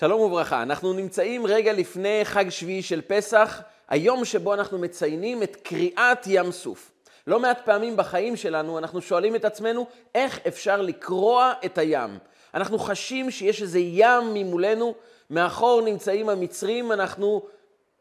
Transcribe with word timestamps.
שלום 0.00 0.20
וברכה, 0.20 0.62
אנחנו 0.62 0.92
נמצאים 0.92 1.46
רגע 1.46 1.72
לפני 1.72 2.20
חג 2.24 2.48
שביעי 2.48 2.82
של 2.82 3.00
פסח, 3.06 3.62
היום 3.88 4.24
שבו 4.24 4.54
אנחנו 4.54 4.78
מציינים 4.78 5.42
את 5.42 5.56
קריעת 5.56 6.26
ים 6.26 6.52
סוף. 6.52 6.92
לא 7.26 7.40
מעט 7.40 7.60
פעמים 7.64 7.96
בחיים 7.96 8.36
שלנו 8.36 8.78
אנחנו 8.78 9.00
שואלים 9.02 9.36
את 9.36 9.44
עצמנו 9.44 9.86
איך 10.14 10.40
אפשר 10.48 10.82
לקרוע 10.82 11.52
את 11.64 11.78
הים. 11.78 12.18
אנחנו 12.54 12.78
חשים 12.78 13.30
שיש 13.30 13.62
איזה 13.62 13.78
ים 13.78 14.34
ממולנו, 14.34 14.94
מאחור 15.30 15.80
נמצאים 15.80 16.28
המצרים, 16.28 16.92
אנחנו 16.92 17.42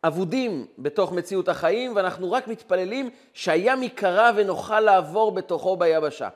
אבודים 0.04 0.66
בתוך 0.78 1.12
מציאות 1.12 1.50
החיים 1.50 1.96
ואנחנו 1.96 2.32
רק 2.32 2.48
מתפללים 2.48 3.10
שהים 3.34 3.84
ייקרע 3.84 4.30
ונוכל 4.36 4.80
לעבור 4.80 5.32
בתוכו 5.32 5.78
ביבשה. 5.78 6.30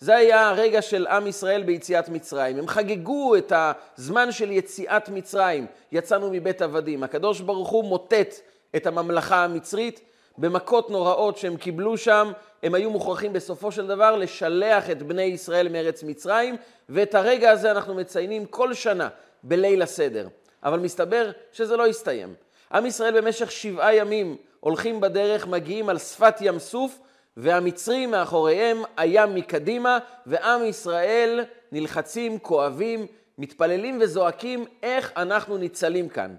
זה 0.00 0.16
היה 0.16 0.48
הרגע 0.48 0.82
של 0.82 1.06
עם 1.06 1.26
ישראל 1.26 1.62
ביציאת 1.62 2.08
מצרים. 2.08 2.58
הם 2.58 2.68
חגגו 2.68 3.36
את 3.36 3.52
הזמן 3.56 4.32
של 4.32 4.50
יציאת 4.50 5.08
מצרים. 5.08 5.66
יצאנו 5.92 6.30
מבית 6.32 6.62
עבדים. 6.62 7.02
הקדוש 7.02 7.40
ברוך 7.40 7.68
הוא 7.68 7.84
מוטט 7.84 8.34
את 8.76 8.86
הממלכה 8.86 9.44
המצרית. 9.44 10.00
במכות 10.38 10.90
נוראות 10.90 11.38
שהם 11.38 11.56
קיבלו 11.56 11.96
שם, 11.96 12.32
הם 12.62 12.74
היו 12.74 12.90
מוכרחים 12.90 13.32
בסופו 13.32 13.72
של 13.72 13.86
דבר 13.86 14.16
לשלח 14.16 14.90
את 14.90 15.02
בני 15.02 15.22
ישראל 15.22 15.68
מארץ 15.68 16.02
מצרים, 16.02 16.56
ואת 16.88 17.14
הרגע 17.14 17.50
הזה 17.50 17.70
אנחנו 17.70 17.94
מציינים 17.94 18.46
כל 18.46 18.74
שנה 18.74 19.08
בליל 19.42 19.82
הסדר. 19.82 20.28
אבל 20.64 20.78
מסתבר 20.78 21.30
שזה 21.52 21.76
לא 21.76 21.86
הסתיים. 21.86 22.34
עם 22.72 22.86
ישראל 22.86 23.20
במשך 23.20 23.50
שבעה 23.50 23.94
ימים 23.94 24.36
הולכים 24.60 25.00
בדרך, 25.00 25.46
מגיעים 25.46 25.88
על 25.88 25.98
שפת 25.98 26.34
ים 26.40 26.58
סוף, 26.58 26.98
והמצרים 27.36 28.10
מאחוריהם, 28.10 28.82
הים 28.96 29.34
מקדימה, 29.34 29.98
ועם 30.26 30.64
ישראל 30.64 31.44
נלחצים, 31.72 32.38
כואבים, 32.38 33.06
מתפללים 33.38 33.98
וזועקים 34.02 34.64
איך 34.82 35.12
אנחנו 35.16 35.58
ניצלים 35.58 36.08
כאן. 36.08 36.34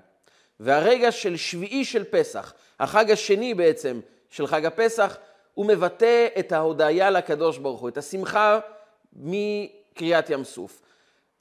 והרגע 0.59 1.11
של 1.11 1.37
שביעי 1.37 1.85
של 1.85 2.03
פסח, 2.03 2.53
החג 2.79 3.11
השני 3.11 3.53
בעצם 3.53 3.99
של 4.29 4.47
חג 4.47 4.65
הפסח, 4.65 5.17
הוא 5.53 5.65
מבטא 5.65 6.27
את 6.39 6.51
ההודיה 6.51 7.09
לקדוש 7.09 7.57
ברוך 7.57 7.81
הוא, 7.81 7.89
את 7.89 7.97
השמחה 7.97 8.59
מקריאת 9.15 10.29
ים 10.29 10.43
סוף. 10.43 10.81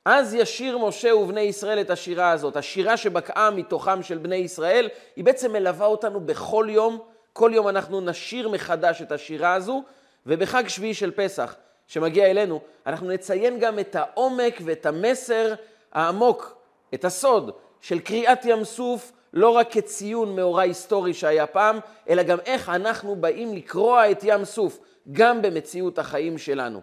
אז 0.05 0.35
ישיר 0.35 0.79
משה 0.79 1.17
ובני 1.17 1.41
ישראל 1.41 1.81
את 1.81 1.91
השירה 1.91 2.31
הזאת. 2.31 2.57
השירה 2.57 2.97
שבקעה 2.97 3.51
מתוכם 3.51 4.03
של 4.03 4.19
בני 4.19 4.37
ישראל, 4.37 4.89
היא 5.17 5.25
בעצם 5.25 5.53
מלווה 5.53 5.87
אותנו 5.87 6.21
בכל 6.21 6.67
יום. 6.71 6.99
כל 7.37 7.51
יום 7.55 7.69
אנחנו 7.69 8.01
נשיר 8.01 8.49
מחדש 8.49 9.03
את 9.03 9.13
השירה 9.13 9.55
הזו, 9.55 9.83
ובחג 10.27 10.69
שביעי 10.69 10.95
של 10.95 11.11
פסח, 11.11 11.57
שמגיע 11.87 12.31
אלינו, 12.31 12.61
אנחנו 12.87 13.09
נציין 13.09 13.59
גם 13.59 13.79
את 13.79 13.97
העומק 13.97 14.61
ואת 14.65 14.87
המסר 14.87 15.55
העמוק, 15.93 16.59
את 16.95 17.05
הסוד 17.05 17.51
של 17.81 17.99
קריאת 17.99 18.45
ים 18.45 18.65
סוף, 18.65 19.13
לא 19.33 19.51
רק 19.51 19.73
כציון 19.73 20.37
מאורע 20.37 20.63
היסטורי 20.63 21.15
שהיה 21.15 21.47
פעם, 21.47 21.79
אלא 22.09 22.23
גם 22.23 22.39
איך 22.41 22.69
אנחנו 22.69 23.17
באים 23.17 23.55
לקרוע 23.55 24.11
את 24.11 24.21
ים 24.23 24.45
סוף, 24.45 24.79
גם 25.13 25.43
במציאות 25.43 25.99
החיים 25.99 26.39
שלנו. 26.39 26.81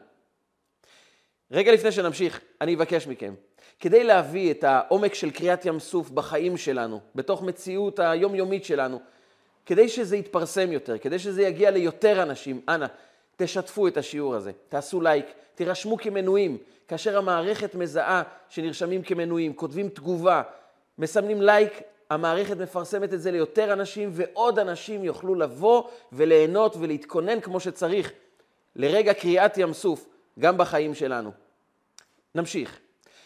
רגע 1.51 1.71
לפני 1.71 1.91
שנמשיך, 1.91 2.41
אני 2.61 2.75
אבקש 2.75 3.07
מכם, 3.07 3.33
כדי 3.79 4.03
להביא 4.03 4.51
את 4.51 4.63
העומק 4.63 5.13
של 5.13 5.31
קריאת 5.31 5.65
ים 5.65 5.79
סוף 5.79 6.09
בחיים 6.09 6.57
שלנו, 6.57 6.99
בתוך 7.15 7.41
מציאות 7.41 7.99
היומיומית 7.99 8.65
שלנו, 8.65 8.99
כדי 9.65 9.89
שזה 9.89 10.17
יתפרסם 10.17 10.71
יותר, 10.71 10.97
כדי 10.97 11.19
שזה 11.19 11.41
יגיע 11.41 11.71
ליותר 11.71 12.23
אנשים, 12.23 12.61
אנא, 12.69 12.85
תשתפו 13.35 13.87
את 13.87 13.97
השיעור 13.97 14.35
הזה, 14.35 14.51
תעשו 14.69 15.01
לייק, 15.01 15.25
תירשמו 15.55 15.97
כמנויים. 15.97 16.57
כאשר 16.87 17.17
המערכת 17.17 17.75
מזהה 17.75 18.23
שנרשמים 18.49 19.03
כמנויים, 19.03 19.53
כותבים 19.53 19.89
תגובה, 19.89 20.41
מסמנים 20.97 21.41
לייק, 21.41 21.81
המערכת 22.09 22.57
מפרסמת 22.57 23.13
את 23.13 23.21
זה 23.21 23.31
ליותר 23.31 23.73
אנשים, 23.73 24.09
ועוד 24.11 24.59
אנשים 24.59 25.03
יוכלו 25.03 25.35
לבוא 25.35 25.83
וליהנות 26.11 26.75
ולהתכונן 26.79 27.39
כמו 27.39 27.59
שצריך 27.59 28.11
לרגע 28.75 29.13
קריאת 29.13 29.57
ים 29.57 29.73
סוף, 29.73 30.05
גם 30.39 30.57
בחיים 30.57 30.95
שלנו. 30.95 31.31
נמשיך. 32.35 32.79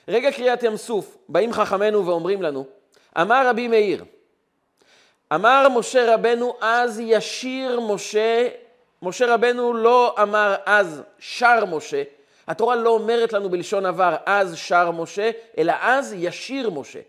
רגע 0.07 0.31
קריאת 0.31 0.63
ים 0.63 0.77
סוף, 0.77 1.17
באים 1.29 1.53
חכמינו 1.53 2.05
ואומרים 2.05 2.41
לנו, 2.41 2.65
אמר 3.21 3.47
רבי 3.49 3.67
מאיר, 3.67 4.05
אמר 5.35 5.67
משה 5.75 6.13
רבנו 6.13 6.53
אז 6.61 6.99
ישיר 7.03 7.79
משה, 7.79 8.47
משה 9.01 9.33
רבנו 9.33 9.73
לא 9.73 10.15
אמר 10.21 10.55
אז 10.65 11.01
שר 11.19 11.65
משה, 11.65 12.03
התורה 12.47 12.75
לא 12.75 12.89
אומרת 12.89 13.33
לנו 13.33 13.49
בלשון 13.49 13.85
עבר 13.85 14.15
אז 14.25 14.55
שר 14.55 14.91
משה, 14.91 15.31
אלא 15.57 15.73
אז 15.81 16.15
ישיר 16.17 16.69
משה. 16.69 16.99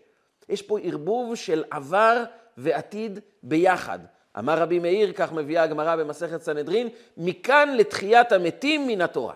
יש 0.49 0.61
פה 0.61 0.79
ערבוב 0.79 1.35
של 1.35 1.63
עבר 1.71 2.23
ועתיד 2.57 3.19
ביחד. 3.43 3.99
אמר 4.39 4.59
רבי 4.59 4.79
מאיר, 4.79 5.11
כך 5.15 5.31
מביאה 5.31 5.63
הגמרא 5.63 5.95
במסכת 5.95 6.41
סנהדרין, 6.41 6.89
מכאן 7.17 7.75
לתחיית 7.77 8.31
המתים 8.31 8.87
מן 8.87 9.01
התורה. 9.01 9.33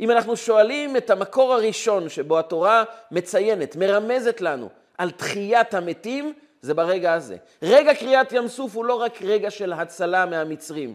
אם 0.00 0.10
אנחנו 0.10 0.36
שואלים 0.36 0.96
את 0.96 1.10
המקור 1.10 1.54
הראשון 1.54 2.08
שבו 2.08 2.38
התורה 2.38 2.84
מציינת, 3.10 3.76
מרמזת 3.76 4.40
לנו 4.40 4.68
על 4.98 5.10
תחיית 5.10 5.74
המתים, 5.74 6.34
זה 6.62 6.74
ברגע 6.74 7.12
הזה. 7.12 7.36
רגע 7.62 7.94
קריאת 7.94 8.32
ים 8.32 8.48
סוף 8.48 8.76
הוא 8.76 8.84
לא 8.84 8.94
רק 8.94 9.22
רגע 9.22 9.50
של 9.50 9.72
הצלה 9.72 10.26
מהמצרים. 10.26 10.94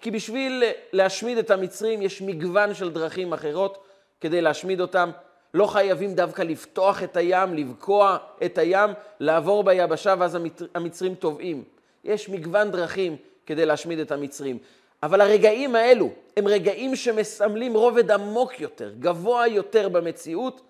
כי 0.00 0.10
בשביל 0.10 0.64
להשמיד 0.92 1.38
את 1.38 1.50
המצרים 1.50 2.02
יש 2.02 2.22
מגוון 2.22 2.74
של 2.74 2.90
דרכים 2.90 3.32
אחרות 3.32 3.78
כדי 4.20 4.40
להשמיד 4.40 4.80
אותם. 4.80 5.10
לא 5.54 5.66
חייבים 5.66 6.14
דווקא 6.14 6.42
לפתוח 6.42 7.02
את 7.02 7.16
הים, 7.16 7.54
לבקוע 7.54 8.16
את 8.44 8.58
הים, 8.58 8.90
לעבור 9.20 9.64
ביבשה 9.64 10.14
ואז 10.18 10.38
המצרים 10.74 11.14
טובעים. 11.14 11.64
יש 12.04 12.28
מגוון 12.28 12.70
דרכים 12.70 13.16
כדי 13.46 13.66
להשמיד 13.66 13.98
את 13.98 14.12
המצרים. 14.12 14.58
אבל 15.02 15.20
הרגעים 15.20 15.74
האלו 15.74 16.10
הם 16.36 16.46
רגעים 16.46 16.96
שמסמלים 16.96 17.74
רובד 17.74 18.10
עמוק 18.10 18.60
יותר, 18.60 18.92
גבוה 19.00 19.48
יותר 19.48 19.88
במציאות, 19.88 20.60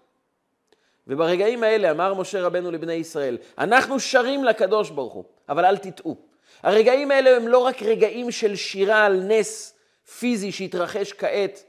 וברגעים 1.07 1.63
האלה 1.63 1.91
אמר 1.91 2.15
משה 2.15 2.43
רבנו 2.43 2.71
לבני 2.71 2.93
ישראל, 2.93 3.39
אנחנו 3.59 4.01
שרים 4.01 4.45
לקדוש 4.45 4.91
ברוך 4.91 5.13
הוא, 5.13 5.25
אבל 5.49 5.65
אל 5.65 5.77
תטעו. 5.77 6.17
הרגעים 6.63 7.11
האלה 7.11 7.37
הם 7.37 7.49
לא 7.49 7.59
רק 7.59 7.83
רגעים 7.83 8.31
של 8.31 8.57
שירה 8.57 9.07
על 9.07 9.21
נס 9.21 9.75
פיזי 10.19 10.53
שהתרחש 10.53 11.13
כעת, 11.13 11.65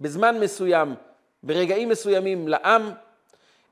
בזמן 0.00 0.40
מסוים, 0.40 0.94
ברגעים 1.42 1.88
מסוימים 1.88 2.48
לעם, 2.48 2.90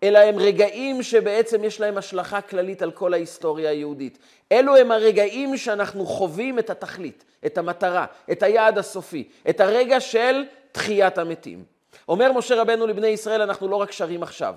אלא 0.02 0.18
הם 0.18 0.38
רגעים 0.38 1.02
שבעצם 1.02 1.64
יש 1.64 1.80
להם 1.80 1.98
השלכה 1.98 2.40
כללית 2.40 2.82
על 2.82 2.90
כל 2.90 3.14
ההיסטוריה 3.14 3.70
היהודית. 3.70 4.18
אלו 4.52 4.76
הם 4.76 4.92
הרגעים 4.92 5.56
שאנחנו 5.56 6.06
חווים 6.06 6.58
את 6.58 6.70
התכלית, 6.70 7.24
את 7.46 7.58
המטרה, 7.58 8.06
את 8.32 8.42
היעד 8.42 8.78
הסופי, 8.78 9.28
את 9.50 9.60
הרגע 9.60 10.00
של 10.00 10.44
תחיית 10.72 11.18
המתים. 11.18 11.77
אומר 12.08 12.32
משה 12.32 12.60
רבנו 12.60 12.86
לבני 12.86 13.06
ישראל, 13.06 13.42
אנחנו 13.42 13.68
לא 13.68 13.76
רק 13.76 13.92
שרים 13.92 14.22
עכשיו, 14.22 14.54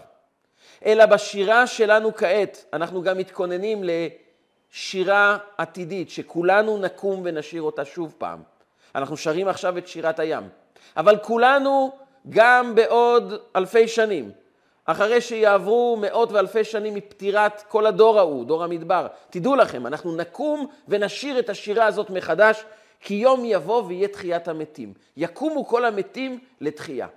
אלא 0.86 1.06
בשירה 1.06 1.68
שלנו 1.68 2.16
כעת, 2.16 2.66
אנחנו 2.74 3.02
גם 3.02 3.18
מתכוננים 3.18 3.84
לשירה 3.84 5.38
עתידית, 5.58 6.10
שכולנו 6.10 6.78
נקום 6.78 7.22
ונשיר 7.24 7.62
אותה 7.62 7.86
שוב 7.86 8.16
פעם. 8.18 8.44
אנחנו 8.96 9.18
שרים 9.18 9.48
עכשיו 9.48 9.78
את 9.78 9.88
שירת 9.88 10.20
הים, 10.20 10.44
אבל 10.98 11.18
כולנו 11.18 11.92
גם 12.30 12.76
בעוד 12.76 13.34
אלפי 13.56 13.88
שנים, 13.88 14.32
אחרי 14.86 15.22
שיעברו 15.22 15.98
מאות 16.02 16.32
ואלפי 16.32 16.64
שנים 16.64 16.96
מפטירת 16.96 17.64
כל 17.68 17.86
הדור 17.86 18.20
ההוא, 18.20 18.46
דור 18.46 18.64
המדבר, 18.64 19.08
תדעו 19.30 19.56
לכם, 19.56 19.88
אנחנו 19.88 20.16
נקום 20.16 20.68
ונשיר 20.88 21.40
את 21.40 21.50
השירה 21.50 21.86
הזאת 21.86 22.10
מחדש, 22.10 22.64
כי 23.00 23.14
יום 23.14 23.46
יבוא 23.46 23.84
ויהיה 23.84 24.08
תחיית 24.08 24.48
המתים. 24.48 24.94
יקומו 25.18 25.68
כל 25.68 25.86
המתים 25.86 26.40
לתחייה. 26.62 27.08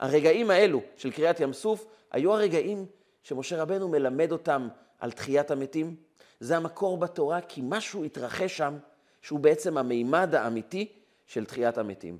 הרגעים 0.00 0.50
האלו 0.50 0.80
של 0.96 1.10
קריאת 1.10 1.40
ים 1.40 1.52
סוף 1.52 1.86
היו 2.12 2.32
הרגעים 2.32 2.86
שמשה 3.22 3.62
רבנו 3.62 3.88
מלמד 3.88 4.32
אותם 4.32 4.68
על 4.98 5.12
תחיית 5.12 5.50
המתים. 5.50 5.96
זה 6.40 6.56
המקור 6.56 6.98
בתורה 6.98 7.40
כי 7.40 7.60
משהו 7.64 8.04
התרחש 8.04 8.56
שם 8.56 8.76
שהוא 9.22 9.40
בעצם 9.40 9.78
המימד 9.78 10.34
האמיתי 10.34 10.88
של 11.26 11.44
תחיית 11.44 11.78
המתים. 11.78 12.18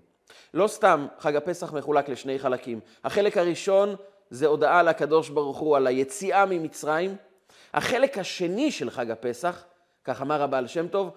לא 0.54 0.66
סתם 0.66 1.06
חג 1.18 1.36
הפסח 1.36 1.72
מחולק 1.72 2.08
לשני 2.08 2.38
חלקים. 2.38 2.80
החלק 3.04 3.36
הראשון 3.36 3.96
זה 4.30 4.46
הודעה 4.46 4.82
לקדוש 4.82 5.28
ברוך 5.28 5.58
הוא 5.58 5.76
על 5.76 5.86
היציאה 5.86 6.46
ממצרים. 6.46 7.16
החלק 7.74 8.18
השני 8.18 8.72
של 8.72 8.90
חג 8.90 9.10
הפסח, 9.10 9.64
כך 10.04 10.22
אמר 10.22 10.42
הבעל 10.42 10.66
שם 10.66 10.88
טוב, 10.88 11.10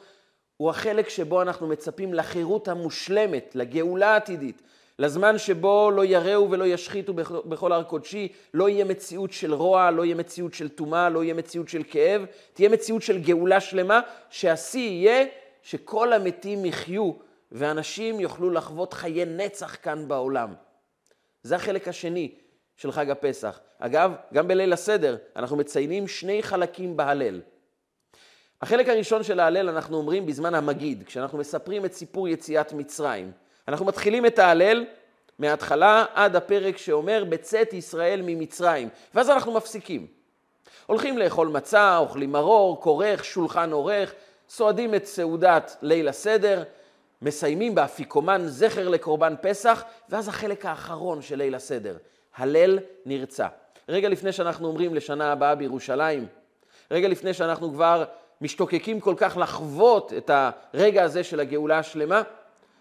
הוא 0.58 0.70
החלק 0.70 1.10
שבו 1.10 1.42
אנחנו 1.42 1.68
מצפים 1.68 2.14
לחירות 2.14 2.68
המושלמת, 2.68 3.52
לגאולה 3.56 4.14
העתידית, 4.14 4.62
לזמן 5.00 5.38
שבו 5.38 5.92
לא 5.92 6.06
יראו 6.06 6.52
ולא 6.52 6.66
ישחיתו 6.66 7.14
בכל 7.46 7.72
הר 7.72 7.84
קודשי, 7.84 8.28
לא 8.54 8.70
יהיה 8.70 8.86
מציאות 8.86 9.32
של 9.32 9.54
רוע, 9.54 9.92
לא 9.92 10.06
יהיה 10.06 10.16
מציאות 10.16 10.54
של 10.54 10.70
טומאה, 10.70 11.10
לא 11.10 11.24
יהיה 11.24 11.34
מציאות 11.34 11.70
של 11.70 11.84
כאב, 11.90 12.26
תהיה 12.54 12.70
מציאות 12.70 13.02
של 13.02 13.22
גאולה 13.22 13.60
שלמה, 13.60 14.00
שהשיא 14.30 14.90
יהיה 14.90 15.26
שכל 15.62 16.14
המתים 16.14 16.66
יחיו 16.66 17.12
ואנשים 17.52 18.20
יוכלו 18.20 18.50
לחוות 18.50 18.94
חיי 18.94 19.26
נצח 19.26 19.78
כאן 19.82 20.08
בעולם. 20.08 20.54
זה 21.44 21.56
החלק 21.56 21.88
השני 21.88 22.32
של 22.78 22.92
חג 22.92 23.10
הפסח. 23.10 23.60
אגב, 23.80 24.12
גם 24.34 24.48
בליל 24.48 24.74
הסדר 24.74 25.18
אנחנו 25.36 25.58
מציינים 25.58 26.08
שני 26.08 26.44
חלקים 26.44 26.98
בהלל. 26.98 27.42
החלק 28.62 28.90
הראשון 28.90 29.24
של 29.24 29.40
ההלל 29.40 29.70
אנחנו 29.70 29.98
אומרים 29.98 30.26
בזמן 30.26 30.56
המגיד, 30.56 31.04
כשאנחנו 31.06 31.38
מספרים 31.38 31.86
את 31.86 31.94
סיפור 31.94 32.28
יציאת 32.28 32.74
מצרים. 32.74 33.32
אנחנו 33.68 33.86
מתחילים 33.86 34.26
את 34.26 34.40
ההלל 34.40 34.86
מההתחלה 35.40 36.06
עד 36.14 36.36
הפרק 36.36 36.78
שאומר 36.78 37.24
בצאת 37.30 37.74
ישראל 37.74 38.22
ממצרים, 38.26 38.90
ואז 39.14 39.30
אנחנו 39.30 39.54
מפסיקים. 39.54 40.08
הולכים 40.86 41.18
לאכול 41.18 41.48
מצה, 41.48 41.98
אוכלים 41.98 42.32
מרור, 42.32 42.82
כורך, 42.82 43.26
שולחן 43.26 43.72
עורך, 43.72 44.14
סועדים 44.50 44.96
את 44.96 45.06
סעודת 45.06 45.78
ליל 45.82 46.08
הסדר, 46.08 46.64
מסיימים 47.22 47.76
באפיקומן 47.76 48.42
זכר 48.46 48.90
לקורבן 48.90 49.36
פסח, 49.42 49.84
ואז 50.10 50.28
החלק 50.28 50.66
האחרון 50.66 51.22
של 51.22 51.36
ליל 51.36 51.56
הסדר, 51.56 51.98
הלל 52.36 52.80
נרצה. 53.06 53.48
רגע 53.90 54.10
לפני 54.10 54.32
שאנחנו 54.32 54.68
אומרים 54.68 54.96
לשנה 54.96 55.32
הבאה 55.32 55.56
בירושלים, 55.56 56.28
רגע 56.92 57.08
לפני 57.08 57.34
שאנחנו 57.34 57.74
כבר 57.74 58.04
משתוקקים 58.42 59.00
כל 59.00 59.14
כך 59.18 59.38
לחוות 59.38 60.14
את 60.18 60.32
הרגע 60.34 61.04
הזה 61.04 61.24
של 61.24 61.40
הגאולה 61.40 61.80
השלמה, 61.80 62.22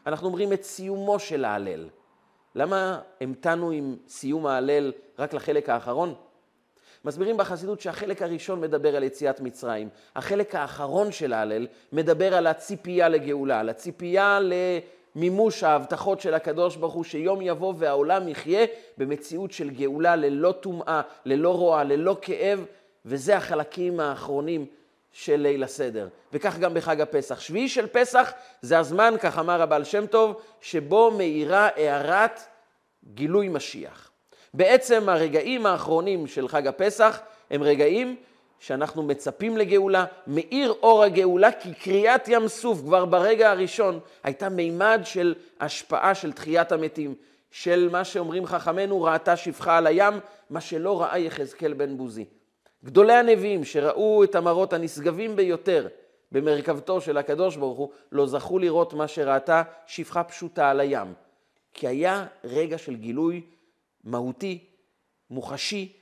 אנחנו 0.06 0.26
אומרים 0.26 0.52
את 0.52 0.62
סיומו 0.62 1.19
של 1.19 1.44
ההלל. 1.44 1.88
למה 2.54 3.00
המתנו 3.20 3.70
עם 3.70 3.96
סיום 4.08 4.46
ההלל 4.46 4.93
רק 5.19 5.34
לחלק 5.34 5.69
האחרון? 5.69 6.14
מסבירים 7.04 7.37
בחסידות 7.37 7.81
שהחלק 7.81 8.22
הראשון 8.22 8.60
מדבר 8.60 8.96
על 8.96 9.02
יציאת 9.02 9.40
מצרים, 9.40 9.88
החלק 10.16 10.54
האחרון 10.54 11.12
של 11.12 11.32
ההלל 11.32 11.66
מדבר 11.93 12.34
על 12.34 12.46
הציפייה 12.46 13.08
לגאולה, 13.08 13.60
על 13.60 13.69
הציפייה 13.69 14.38
למימוש 15.14 15.62
ההבטחות 15.62 16.20
של 16.20 16.34
הקדוש 16.34 16.76
ברוך 16.76 16.94
הוא, 16.94 17.05
שיום 17.05 17.43
יבוא 17.43 17.75
והעולם 17.76 18.28
יחיה 18.28 18.66
במציאות 18.98 19.52
של 19.52 19.70
גאולה 19.70 20.16
ללא 20.16 20.52
טומאה, 20.52 21.00
ללא 21.25 21.55
רוע, 21.55 21.84
ללא 21.84 22.16
כאב, 22.22 22.64
וזה 23.06 23.37
החלקים 23.37 24.00
האחרונים 24.00 24.66
של 25.12 25.36
ליל 25.36 25.64
הסדר. 25.64 26.08
וכך 26.32 26.58
גם 26.58 26.74
בחג 26.74 27.00
הפסח. 27.00 27.40
שביעי 27.40 27.68
של 27.68 27.86
פסח 27.86 28.32
זה 28.62 28.78
הזמן, 28.78 29.14
כך 29.20 29.38
אמר 29.38 29.62
הבעל 29.62 29.84
שם 29.84 30.06
טוב, 30.06 30.40
שבו 30.60 31.10
מאירה 31.10 31.68
הארת 31.76 32.40
גילוי 33.14 33.48
משיח. 33.48 34.10
בעצם 34.54 35.08
הרגעים 35.08 35.66
האחרונים 35.66 36.26
של 36.26 36.48
חג 36.48 36.66
הפסח 36.66 37.20
הם 37.50 37.62
רגעים 37.62 38.16
שאנחנו 38.60 39.02
מצפים 39.02 39.56
לגאולה, 39.56 40.04
מאיר 40.26 40.74
אור 40.82 41.02
הגאולה, 41.02 41.52
כי 41.52 41.74
קריאת 41.74 42.28
ים 42.28 42.48
סוף 42.48 42.80
כבר 42.80 43.04
ברגע 43.04 43.50
הראשון 43.50 44.00
הייתה 44.24 44.48
מימד 44.48 45.00
של 45.04 45.34
השפעה 45.60 46.14
של 46.14 46.32
תחיית 46.32 46.72
המתים, 46.72 47.14
של 47.50 47.88
מה 47.92 48.04
שאומרים 48.04 48.46
חכמינו, 48.46 49.02
ראתה 49.02 49.36
שפחה 49.36 49.78
על 49.78 49.86
הים, 49.86 50.14
מה 50.50 50.60
שלא 50.60 51.02
ראה 51.02 51.18
יחזקאל 51.18 51.72
בן 51.72 51.96
בוזי. 51.96 52.24
גדולי 52.84 53.12
הנביאים 53.12 53.64
שראו 53.64 54.25
את 54.25 54.34
המראות 54.34 54.73
הנשגבים 54.73 55.37
ביותר 55.37 55.88
במרכבתו 56.32 57.00
של 57.00 57.19
הקדוש 57.19 57.56
ברוך 57.56 57.79
הוא, 57.79 57.90
לא 58.12 58.26
זכו 58.26 58.58
לראות 58.58 58.94
מה 58.94 59.08
שראתה 59.08 59.62
שפחה 59.87 60.25
פשוטה 60.25 60.70
על 60.70 60.81
הים. 60.81 61.14
כי 61.75 61.88
היה 61.88 62.26
רגע 62.44 62.79
של 62.79 62.96
גילוי 62.96 63.40
מהותי, 64.05 64.64
מוחשי, 65.31 65.93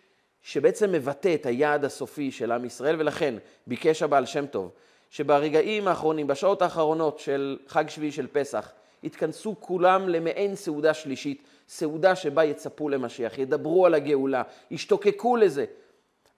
שבעצם 0.43 0.93
מבטא 0.93 1.35
את 1.35 1.47
היעד 1.47 1.85
הסופי 1.85 2.31
של 2.31 2.53
עם 2.53 2.65
ישראל, 2.65 2.97
ולכן 2.99 3.35
ביקש 3.67 4.03
הבעל 4.03 4.27
שם 4.27 4.47
טוב, 4.47 4.71
שברגעים 5.11 5.89
האחרונים, 5.89 6.27
בשעות 6.27 6.63
האחרונות 6.63 7.19
של 7.19 7.59
חג 7.67 7.89
שביעי 7.89 8.13
של 8.13 8.27
פסח, 8.27 8.73
יתכנסו 9.03 9.57
כולם 9.61 10.09
למעין 10.09 10.57
סעודה 10.57 10.95
שלישית, 10.95 11.43
סעודה 11.69 12.17
שבה 12.17 12.45
יצפו 12.45 12.89
למשיח, 12.89 13.39
ידברו 13.39 13.87
על 13.87 13.95
הגאולה, 13.95 14.43
ישתוקקו 14.71 15.37
לזה. 15.37 15.65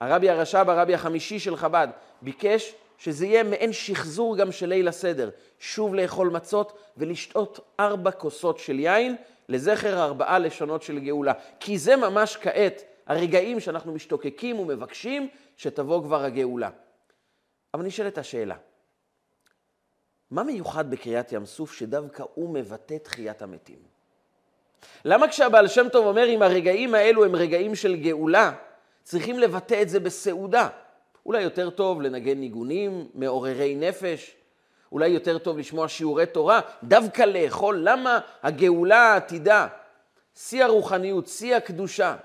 הרבי 0.02 0.30
הרש"ב, 0.30 0.70
הרבי 0.70 0.94
החמישי 0.94 1.38
של 1.38 1.56
חב"ד, 1.56 1.88
ביקש 2.22 2.74
שזה 2.98 3.26
יהיה 3.26 3.42
מעין 3.42 3.72
שחזור 3.72 4.36
גם 4.36 4.52
של 4.52 4.66
ליל 4.66 4.88
הסדר, 4.88 5.30
שוב 5.58 5.94
לאכול 5.94 6.30
מצות 6.30 6.78
ולשתות 6.96 7.60
ארבע 7.80 8.10
כוסות 8.10 8.58
של 8.58 8.78
יין 8.78 9.16
לזכר 9.48 10.02
ארבעה 10.02 10.38
לשונות 10.38 10.82
של 10.82 10.98
גאולה. 10.98 11.32
כי 11.60 11.78
זה 11.78 11.96
ממש 11.96 12.36
כעת 12.36 12.82
הרגעים 13.06 13.60
שאנחנו 13.60 13.92
משתוקקים 13.92 14.58
ומבקשים 14.58 15.28
שתבוא 15.56 16.02
כבר 16.02 16.24
הגאולה. 16.24 16.70
אבל 17.74 17.84
נשאלת 17.84 18.18
השאלה, 18.18 18.56
מה 20.30 20.42
מיוחד 20.42 20.90
בקריאת 20.90 21.32
ים 21.32 21.46
סוף 21.46 21.72
שדווקא 21.72 22.24
הוא 22.34 22.54
מבטא 22.54 22.96
תחיית 23.02 23.42
המתים? 23.42 23.78
למה 25.04 25.28
כשהבעל 25.28 25.68
שם 25.68 25.88
טוב 25.88 26.06
אומר 26.06 26.28
אם 26.28 26.42
הרגעים 26.42 26.94
האלו 26.94 27.24
הם 27.24 27.36
רגעים 27.36 27.74
של 27.74 27.96
גאולה, 27.96 28.52
צריכים 29.02 29.38
לבטא 29.38 29.82
את 29.82 29.88
זה 29.88 30.00
בסעודה? 30.00 30.68
אולי 31.26 31.42
יותר 31.42 31.70
טוב 31.70 32.02
לנגן 32.02 32.38
ניגונים 32.38 33.08
מעוררי 33.14 33.74
נפש, 33.74 34.36
אולי 34.92 35.08
יותר 35.08 35.38
טוב 35.38 35.58
לשמוע 35.58 35.88
שיעורי 35.88 36.26
תורה, 36.26 36.60
דווקא 36.84 37.22
לאכול. 37.22 37.80
למה 37.82 38.18
הגאולה 38.42 38.98
העתידה, 38.98 39.66
שיא 40.34 40.64
הרוחניות, 40.64 41.26
שיא 41.26 41.56
הקדושה, 41.56 42.16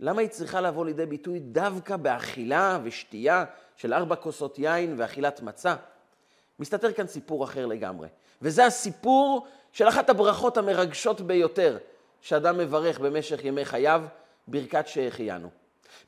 למה 0.00 0.20
היא 0.20 0.28
צריכה 0.28 0.60
לבוא 0.60 0.86
לידי 0.86 1.06
ביטוי 1.06 1.38
דווקא 1.38 1.96
באכילה 1.96 2.78
ושתייה 2.82 3.44
של 3.76 3.94
ארבע 3.94 4.16
כוסות 4.16 4.58
יין 4.58 4.94
ואכילת 4.98 5.42
מצה? 5.42 5.76
מסתתר 6.58 6.92
כאן 6.92 7.06
סיפור 7.06 7.44
אחר 7.44 7.66
לגמרי, 7.66 8.08
וזה 8.42 8.66
הסיפור 8.66 9.46
של 9.72 9.88
אחת 9.88 10.10
הברכות 10.10 10.56
המרגשות 10.56 11.20
ביותר 11.20 11.78
שאדם 12.20 12.58
מברך 12.58 13.00
במשך 13.00 13.44
ימי 13.44 13.64
חייו, 13.64 14.02
ברכת 14.48 14.88
שהחיינו. 14.88 15.48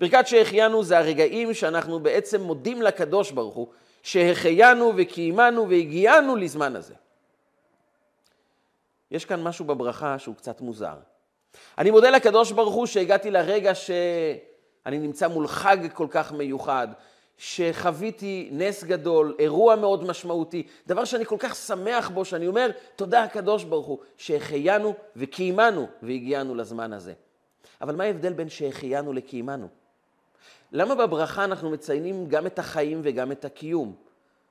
ברכת 0.01 0.27
שהחיינו 0.27 0.85
זה 0.85 0.99
הרגעים 0.99 1.55
שאנחנו 1.55 2.01
בעצם 2.01 2.41
מודים 2.41 2.83
לקדוש 2.83 3.31
ברוך 3.31 3.55
הוא 3.55 3.69
שהחיינו 4.03 4.93
וקיימנו 4.97 5.69
והגיענו 5.69 6.37
לזמן 6.37 6.77
הזה. 6.77 6.95
יש 9.11 9.25
כאן 9.25 9.43
משהו 9.43 9.65
בברכה 9.65 10.19
שהוא 10.19 10.35
קצת 10.35 10.61
מוזר. 10.61 10.97
אני 11.79 11.91
מודה 11.91 12.11
לקדוש 12.11 12.53
ברוך 12.53 12.75
הוא 12.75 12.87
שהגעתי 12.87 13.31
לרגע 13.31 13.75
שאני 13.75 14.99
נמצא 14.99 15.29
מול 15.29 15.49
חג 15.49 15.77
כל 15.93 16.07
כך 16.11 16.33
מיוחד, 16.33 16.89
שחוויתי 17.37 18.49
נס 18.53 18.85
גדול, 18.85 19.37
אירוע 19.39 19.77
מאוד 19.77 20.05
משמעותי, 20.05 20.67
דבר 20.87 21.05
שאני 21.05 21.25
כל 21.25 21.37
כך 21.39 21.55
שמח 21.55 22.09
בו, 22.11 22.25
שאני 22.25 22.47
אומר, 22.47 22.71
תודה 22.97 23.23
הקדוש 23.23 23.65
ברוך 23.65 23.87
הוא, 23.87 23.99
שהחיינו 24.17 24.95
וקיימנו 25.17 25.87
והגיענו 26.03 26.55
לזמן 26.55 26.93
הזה. 26.93 27.13
אבל 27.81 27.97
מה 27.97 28.05
ההבדל 28.05 28.33
בין 28.33 28.49
שהחיינו 28.49 29.13
לקיימנו? 29.13 29.69
למה 30.73 30.95
בברכה 30.95 31.45
אנחנו 31.45 31.71
מציינים 31.71 32.29
גם 32.29 32.47
את 32.47 32.59
החיים 32.59 33.01
וגם 33.05 33.33
את 33.33 33.45
הקיום? 33.45 33.95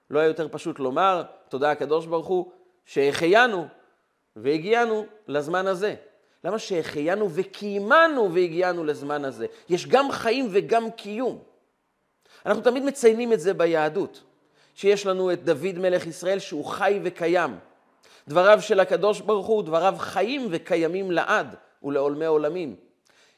לא 0.10 0.20
היה 0.20 0.28
יותר 0.28 0.48
פשוט 0.52 0.80
לומר, 0.80 1.24
תודה 1.50 1.72
הקדוש 1.72 2.06
ברוך 2.06 2.28
הוא, 2.28 2.52
שהחיינו 2.86 3.68
והגיענו 4.36 5.06
לזמן 5.28 5.68
הזה. 5.68 5.96
למה 6.44 6.60
שהחיינו 6.60 7.30
וקיימנו 7.32 8.34
והגיענו 8.34 8.84
לזמן 8.84 9.26
הזה? 9.26 9.46
יש 9.70 9.88
גם 9.88 10.12
חיים 10.12 10.48
וגם 10.52 10.92
קיום. 10.92 11.40
אנחנו 12.46 12.62
תמיד 12.62 12.84
מציינים 12.84 13.34
את 13.34 13.40
זה 13.40 13.54
ביהדות, 13.54 14.24
שיש 14.76 15.06
לנו 15.06 15.34
את 15.34 15.44
דוד 15.44 15.78
מלך 15.78 16.08
ישראל 16.08 16.40
שהוא 16.40 16.66
חי 16.66 17.00
וקיים. 17.04 17.58
דבריו 18.28 18.62
של 18.62 18.80
הקדוש 18.80 19.22
ברוך 19.22 19.48
הוא, 19.48 19.64
דבריו 19.64 19.96
חיים 19.98 20.48
וקיימים 20.52 21.12
לעד 21.12 21.56
ולעולמי 21.84 22.26
עולמים. 22.26 22.76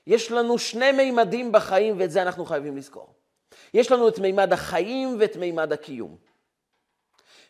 יש 0.08 0.32
לנו 0.32 0.58
שני 0.58 0.92
מימדים 0.92 1.52
בחיים, 1.52 2.00
ואת 2.00 2.12
זה 2.12 2.22
אנחנו 2.22 2.46
חייבים 2.46 2.78
לזכור. 2.78 3.14
יש 3.74 3.92
לנו 3.92 4.08
את 4.08 4.20
מימד 4.20 4.54
החיים 4.54 5.18
ואת 5.20 5.36
מימד 5.36 5.74
הקיום. 5.74 6.18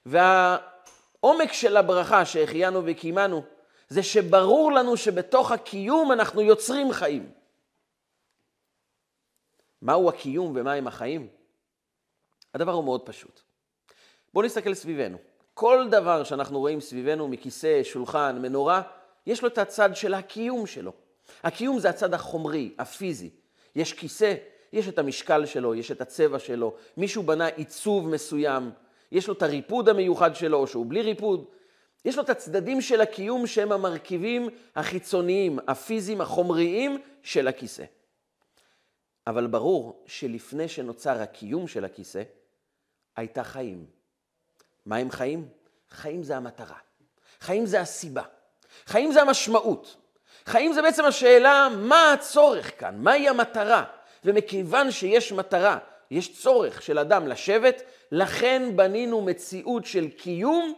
והעומק 0.05 1.53
של 1.53 1.77
הברכה 1.77 2.25
שהחיינו 2.25 2.81
וקיימנו, 2.86 3.43
זה 3.89 4.03
שברור 4.03 4.72
לנו 4.72 4.98
שבתוך 4.98 5.51
הקיום 5.51 6.12
אנחנו 6.12 6.41
יוצרים 6.41 6.91
חיים. 6.91 7.31
מהו 9.81 10.10
הקיום 10.10 10.53
ומהם 10.55 10.88
החיים? 10.88 11.27
הדבר 12.53 12.72
הוא 12.72 12.84
מאוד 12.84 13.05
פשוט. 13.05 13.41
בואו 14.34 14.46
נסתכל 14.46 14.74
סביבנו. 14.74 15.17
כל 15.53 15.88
דבר 15.91 16.24
שאנחנו 16.24 16.60
רואים 16.60 16.81
סביבנו 16.81 17.27
מכיסא, 17.27 17.84
שולחן, 17.84 18.41
מנורה, 18.41 18.81
יש 19.25 19.41
לו 19.41 19.48
את 19.48 19.58
הצד 19.58 19.96
של 19.96 20.13
הקיום 20.13 20.67
שלו. 20.67 20.93
הקיום 21.43 21.79
זה 21.79 21.89
הצד 21.89 22.13
החומרי, 22.13 22.73
הפיזי. 22.77 23.29
יש 23.75 23.93
כיסא, 23.93 24.35
יש 24.73 24.87
את 24.87 24.99
המשקל 24.99 25.45
שלו, 25.45 25.75
יש 25.75 25.91
את 25.91 26.01
הצבע 26.01 26.39
שלו, 26.39 26.75
מישהו 26.97 27.23
בנה 27.23 27.45
עיצוב 27.45 28.07
מסוים, 28.07 28.71
יש 29.11 29.27
לו 29.27 29.33
את 29.33 29.41
הריפוד 29.41 29.89
המיוחד 29.89 30.35
שלו, 30.35 30.57
או 30.57 30.67
שהוא 30.67 30.85
בלי 30.89 31.01
ריפוד. 31.01 31.45
יש 32.05 32.17
לו 32.17 32.23
את 32.23 32.29
הצדדים 32.29 32.81
של 32.81 33.01
הקיום 33.01 33.47
שהם 33.47 33.71
המרכיבים 33.71 34.49
החיצוניים, 34.75 35.59
הפיזיים, 35.67 36.21
החומריים 36.21 37.01
של 37.23 37.47
הכיסא. 37.47 37.83
אבל 39.27 39.47
ברור 39.47 40.03
שלפני 40.07 40.67
שנוצר 40.67 41.21
הקיום 41.21 41.67
של 41.67 41.85
הכיסא, 41.85 42.23
הייתה 43.15 43.43
חיים. 43.43 43.85
מה 44.85 44.95
הם 44.95 45.11
חיים? 45.11 45.49
חיים 45.89 46.23
זה 46.23 46.37
המטרה. 46.37 46.77
חיים 47.39 47.65
זה 47.65 47.81
הסיבה. 47.81 48.23
חיים 48.85 49.11
זה 49.11 49.21
המשמעות. 49.21 50.00
חיים 50.45 50.74
זה 50.74 50.81
בעצם 50.81 51.05
השאלה 51.05 51.67
מה 51.77 52.13
הצורך 52.13 52.79
כאן, 52.79 52.95
מהי 52.98 53.29
המטרה. 53.29 53.83
ומכיוון 54.25 54.91
שיש 54.91 55.31
מטרה, 55.31 55.77
יש 56.12 56.41
צורך 56.41 56.81
של 56.81 57.00
אדם 57.00 57.27
לשבת, 57.27 57.81
לכן 58.12 58.71
בנינו 58.75 59.21
מציאות 59.21 59.86
של 59.86 60.10
קיום 60.10 60.74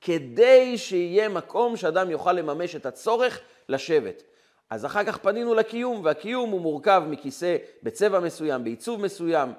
כדי 0.00 0.78
שיהיה 0.78 1.28
מקום 1.28 1.76
שאדם 1.76 2.10
יוכל 2.10 2.32
לממש 2.32 2.76
את 2.76 2.86
הצורך 2.86 3.40
לשבת. 3.68 4.22
אז 4.70 4.86
אחר 4.86 5.04
כך 5.04 5.18
פנינו 5.18 5.54
לקיום, 5.54 6.00
והקיום 6.04 6.50
הוא 6.50 6.60
מורכב 6.60 7.02
מכיסא 7.06 7.56
בצבע 7.82 8.20
מסוים, 8.20 8.64
בעיצוב 8.64 9.00
מסוים, 9.00 9.52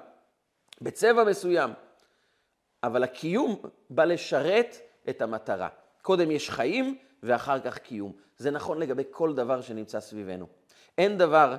בצבע 0.80 1.24
מסוים. 1.24 1.70
אבל 2.82 3.02
הקיום 3.02 3.56
בא 3.90 4.04
לשרת 4.04 4.76
את 5.08 5.22
המטרה. 5.22 5.68
קודם 6.02 6.30
יש 6.30 6.50
חיים 6.50 6.98
ואחר 7.22 7.60
כך 7.60 7.78
קיום. 7.78 8.12
זה 8.38 8.50
נכון 8.50 8.78
לגבי 8.78 9.02
כל 9.10 9.34
דבר 9.34 9.60
שנמצא 9.60 10.00
סביבנו. 10.00 10.46
אין 10.98 11.18
דבר 11.18 11.56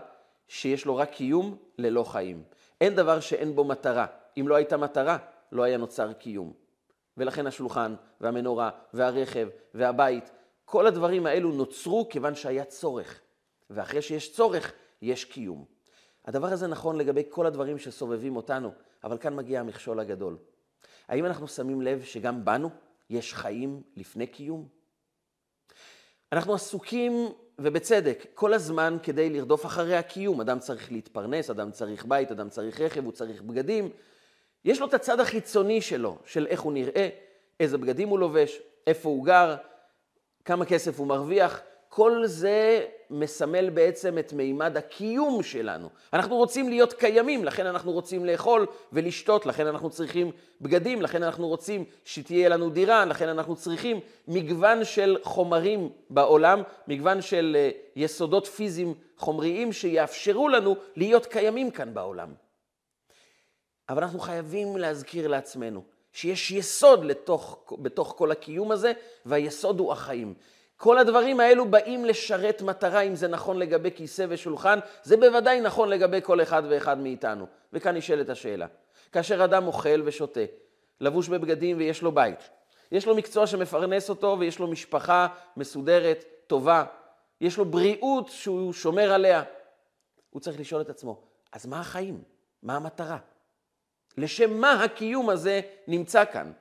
שיש 0.48 0.86
לו 0.86 0.96
רק 0.96 1.12
קיום 1.12 1.58
ללא 1.78 2.04
חיים. 2.04 2.44
אין 2.82 2.96
דבר 2.96 3.20
שאין 3.20 3.56
בו 3.56 3.64
מטרה. 3.64 4.06
אם 4.40 4.48
לא 4.48 4.56
הייתה 4.56 4.78
מטרה, 4.78 5.18
לא 5.52 5.64
היה 5.64 5.78
נוצר 5.78 6.14
קיום. 6.14 6.54
ולכן 7.18 7.48
השולחן 7.48 7.96
והמנורה 8.22 8.70
והרכב 8.94 9.48
והבית, 9.74 10.32
כל 10.66 10.88
הדברים 10.88 11.26
האלו 11.26 11.52
נוצרו 11.52 12.08
כיוון 12.10 12.36
שהיה 12.36 12.66
צורך. 12.66 13.20
ואחרי 13.70 14.02
שיש 14.02 14.34
צורך, 14.34 14.74
יש 15.02 15.26
קיום. 15.26 15.66
הדבר 16.26 16.48
הזה 16.48 16.68
נכון 16.68 16.98
לגבי 16.98 17.24
כל 17.30 17.46
הדברים 17.46 17.78
שסובבים 17.78 18.36
אותנו, 18.36 18.72
אבל 19.04 19.18
כאן 19.18 19.36
מגיע 19.36 19.60
המכשול 19.60 20.00
הגדול. 20.00 20.38
האם 21.08 21.26
אנחנו 21.26 21.48
שמים 21.48 21.82
לב 21.82 22.04
שגם 22.04 22.46
בנו 22.46 22.70
יש 23.10 23.34
חיים 23.34 23.82
לפני 23.96 24.28
קיום? 24.28 24.68
אנחנו 26.32 26.54
עסוקים, 26.54 27.28
ובצדק, 27.60 28.26
כל 28.34 28.54
הזמן 28.54 28.98
כדי 29.04 29.30
לרדוף 29.30 29.66
אחרי 29.66 29.96
הקיום. 29.96 30.42
אדם 30.42 30.60
צריך 30.60 30.92
להתפרנס, 30.92 31.50
אדם 31.50 31.72
צריך 31.72 32.06
בית, 32.06 32.32
אדם 32.32 32.50
צריך 32.50 32.82
רכב, 32.82 33.06
הוא 33.06 33.12
צריך 33.12 33.42
בגדים. 33.42 33.90
יש 34.66 34.80
לו 34.80 34.88
את 34.88 34.94
הצד 34.94 35.20
החיצוני 35.20 35.82
שלו, 35.82 36.18
של 36.26 36.48
איך 36.48 36.62
הוא 36.62 36.74
נראה, 36.74 37.10
איזה 37.60 37.78
בגדים 37.78 38.10
הוא 38.10 38.20
לובש, 38.20 38.60
איפה 38.88 39.10
הוא 39.10 39.26
גר, 39.26 39.56
כמה 40.46 40.66
כסף 40.66 41.00
הוא 41.00 41.08
מרוויח. 41.08 41.62
כל 41.90 42.26
זה 42.26 42.86
מסמל 43.10 43.70
בעצם 43.70 44.18
את 44.18 44.34
מימד 44.34 44.78
הקיום 44.78 45.44
שלנו. 45.44 45.90
אנחנו 46.14 46.36
רוצים 46.36 46.70
להיות 46.70 46.94
קיימים, 46.94 47.46
לכן 47.46 47.66
אנחנו 47.66 47.92
רוצים 47.92 48.26
לאכול 48.26 48.66
ולשתות, 48.94 49.46
לכן 49.46 49.68
אנחנו 49.68 49.90
צריכים 49.90 50.32
בגדים, 50.62 51.02
לכן 51.02 51.24
אנחנו 51.24 51.48
רוצים 51.48 51.86
שתהיה 52.06 52.50
לנו 52.50 52.70
דירה, 52.70 53.06
לכן 53.06 53.30
אנחנו 53.30 53.56
צריכים 53.56 54.00
מגוון 54.28 54.86
של 54.86 55.18
חומרים 55.24 55.90
בעולם, 56.10 56.62
מגוון 56.88 57.22
של 57.22 57.58
אה, 57.60 57.70
יסודות 57.96 58.48
פיזיים 58.48 58.94
חומריים 59.18 59.74
שיאפשרו 59.74 60.50
לנו 60.50 60.76
להיות 60.96 61.26
קיימים 61.26 61.72
כאן 61.72 61.94
בעולם. 61.94 62.34
אבל 63.90 64.04
אנחנו 64.04 64.20
חייבים 64.20 64.78
להזכיר 64.78 65.28
לעצמנו 65.28 65.84
שיש 66.14 66.52
יסוד 66.52 67.06
לתוך, 67.06 67.74
בתוך 67.80 68.14
כל 68.18 68.32
הקיום 68.32 68.72
הזה, 68.72 68.92
והיסוד 69.26 69.80
הוא 69.80 69.92
החיים. 69.92 70.34
כל 70.78 70.98
הדברים 70.98 71.40
האלו 71.40 71.66
באים 71.66 72.06
לשרת 72.06 72.62
מטרה, 72.62 73.02
אם 73.02 73.16
זה 73.16 73.28
נכון 73.28 73.60
לגבי 73.60 73.92
כיסא 73.92 74.26
ושולחן, 74.30 74.80
זה 75.04 75.18
בוודאי 75.18 75.62
נכון 75.62 75.90
לגבי 75.90 76.20
כל 76.24 76.42
אחד 76.42 76.64
ואחד 76.70 76.98
מאיתנו. 76.98 77.46
וכאן 77.74 77.98
נשאלת 77.98 78.30
השאלה. 78.30 78.68
כאשר 79.12 79.44
אדם 79.44 79.68
אוכל 79.68 80.02
ושותה, 80.06 80.40
לבוש 81.02 81.30
בבגדים 81.30 81.78
ויש 81.78 82.02
לו 82.02 82.12
בית, 82.12 82.50
יש 82.92 83.08
לו 83.08 83.16
מקצוע 83.16 83.48
שמפרנס 83.48 84.10
אותו 84.10 84.38
ויש 84.40 84.60
לו 84.60 84.68
משפחה 84.68 85.28
מסודרת, 85.58 86.26
טובה, 86.48 86.84
יש 87.42 87.58
לו 87.58 87.66
בריאות 87.66 88.30
שהוא 88.30 88.74
שומר 88.74 89.12
עליה, 89.12 89.44
הוא 90.30 90.42
צריך 90.42 90.60
לשאול 90.60 90.82
את 90.82 90.90
עצמו, 90.90 91.22
אז 91.52 91.66
מה 91.66 91.80
החיים? 91.80 92.22
מה 92.64 92.76
המטרה? 92.76 93.18
לשם 94.18 94.54
מה 94.54 94.84
הקיום 94.84 95.30
הזה 95.30 95.62
נמצא 95.88 96.26
כאן? 96.26 96.52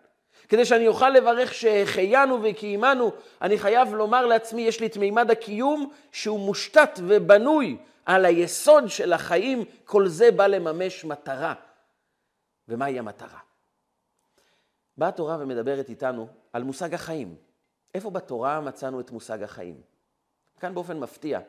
כדי 0.48 0.64
שאני 0.64 0.88
אוכל 0.88 1.10
לברך 1.10 1.54
שהחיינו 1.54 2.38
וקיימנו, 2.42 3.12
אני 3.42 3.58
חייב 3.58 3.94
לומר 3.94 4.26
לעצמי, 4.26 4.62
יש 4.62 4.80
לי 4.80 4.86
את 4.86 4.96
מימד 4.96 5.30
הקיום 5.30 5.92
שהוא 6.12 6.40
מושתת 6.40 6.90
ובנוי 6.96 7.76
על 8.06 8.24
היסוד 8.24 8.88
של 8.88 9.12
החיים, 9.12 9.64
כל 9.84 10.08
זה 10.08 10.30
בא 10.30 10.46
לממש 10.46 11.04
מטרה. 11.04 11.54
ומהי 12.68 12.98
המטרה? 12.98 13.38
באה 14.96 15.08
התורה 15.08 15.36
ומדברת 15.40 15.88
איתנו 15.88 16.28
על 16.52 16.62
מושג 16.62 16.94
החיים. 16.94 17.36
איפה 17.94 18.10
בתורה 18.10 18.60
מצאנו 18.60 19.00
את 19.00 19.10
מושג 19.10 19.42
החיים? 19.42 19.80
כאן 20.60 20.74
באופן 20.74 20.98
מפתיע, 20.98 21.40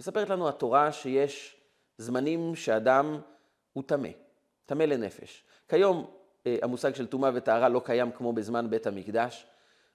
מספרת 0.00 0.28
לנו 0.28 0.48
התורה 0.48 0.92
שיש 0.92 1.56
זמנים 1.98 2.56
שאדם 2.56 3.20
הוא 3.72 3.84
טמא, 3.86 4.08
טמא 4.66 4.82
לנפש. 4.82 5.44
כיום 5.68 6.17
המושג 6.62 6.94
של 6.94 7.06
טומאה 7.06 7.30
וטהרה 7.34 7.68
לא 7.68 7.80
קיים 7.84 8.10
כמו 8.12 8.32
בזמן 8.32 8.70
בית 8.70 8.86
המקדש, 8.86 9.46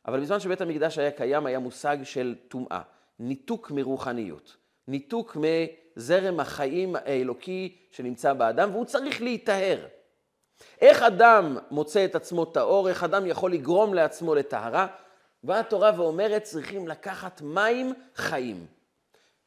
אבל 0.07 0.19
בזמן 0.19 0.39
שבית 0.39 0.61
המקדש 0.61 0.97
היה 0.97 1.11
קיים 1.11 1.45
היה 1.45 1.59
מושג 1.59 1.97
של 2.03 2.35
טומאה, 2.47 2.81
ניתוק 3.19 3.71
מרוחניות, 3.71 4.57
ניתוק 4.87 5.37
מזרם 5.37 6.39
החיים 6.39 6.95
האלוקי 6.95 7.77
שנמצא 7.91 8.33
באדם, 8.33 8.69
והוא 8.71 8.85
צריך 8.85 9.21
להיטהר. 9.21 9.85
איך 10.81 11.03
אדם 11.03 11.57
מוצא 11.71 12.05
את 12.05 12.15
עצמו 12.15 12.45
טהור, 12.45 12.89
איך 12.89 13.03
אדם 13.03 13.25
יכול 13.25 13.53
לגרום 13.53 13.93
לעצמו 13.93 14.35
לטהרה? 14.35 14.87
באה 15.43 15.59
התורה 15.59 15.91
ואומרת, 15.97 16.43
צריכים 16.43 16.87
לקחת 16.87 17.41
מים 17.41 17.93
חיים. 18.15 18.65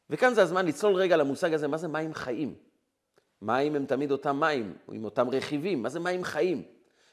וכאן 0.09 0.33
זה 0.33 0.41
הזמן 0.41 0.65
לצלול 0.65 0.95
רגע 0.95 1.17
למושג 1.17 1.53
הזה, 1.53 1.67
מה 1.67 1.77
זה 1.77 1.87
מים 1.87 2.13
חיים? 2.13 2.55
מים 3.41 3.75
הם 3.75 3.85
תמיד 3.85 4.11
אותם 4.11 4.39
מים, 4.39 4.77
עם 4.91 5.05
אותם 5.05 5.29
רכיבים, 5.29 5.83
מה 5.83 5.89
זה 5.89 5.99
מים 5.99 6.23
חיים? 6.23 6.63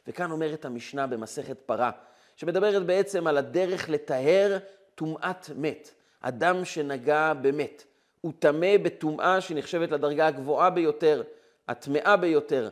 וכאן 0.06 0.30
אומרת 0.30 0.64
המשנה 0.64 1.06
במסכת 1.06 1.58
פרה, 1.66 1.90
שמדברת 2.36 2.86
בעצם 2.86 3.26
על 3.26 3.36
הדרך 3.36 3.90
לטהר 3.90 4.58
טומאת 4.94 5.50
מת. 5.56 5.90
אדם 6.20 6.64
שנגע 6.64 7.32
במת, 7.42 7.84
הוא 8.20 8.32
טמא 8.38 8.76
בטומאה 8.82 9.40
שנחשבת 9.40 9.90
לדרגה 9.90 10.26
הגבוהה 10.26 10.70
ביותר, 10.70 11.22
הטמאה 11.68 12.16
ביותר, 12.16 12.68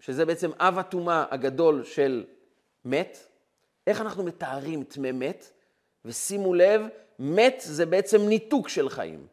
שזה 0.00 0.24
בעצם 0.24 0.50
אב 0.58 0.78
הטומאה 0.78 1.24
הגדול 1.30 1.84
של 1.84 2.24
מת. 2.84 3.18
איך 3.86 4.00
אנחנו 4.00 4.24
מתארים 4.24 4.84
טמא 4.84 5.12
מת? 5.12 5.50
ושימו 6.04 6.54
לב, 6.54 6.82
מת 7.18 7.62
זה 7.64 7.86
בעצם 7.86 8.28
ניתוק 8.28 8.68
של 8.68 8.88
חיים. 8.88 9.26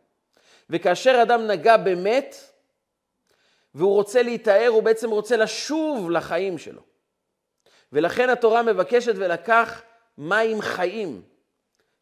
וכאשר 0.69 1.19
אדם 1.21 1.47
נגע 1.47 1.77
במת, 1.77 2.35
והוא 3.75 3.93
רוצה 3.93 4.23
להיטהר, 4.23 4.67
הוא 4.67 4.83
בעצם 4.83 5.09
רוצה 5.09 5.37
לשוב 5.37 6.11
לחיים 6.11 6.57
שלו. 6.57 6.81
ולכן 7.93 8.29
התורה 8.29 8.63
מבקשת 8.63 9.13
ולקח 9.15 9.81
מים 10.17 10.61
חיים, 10.61 11.21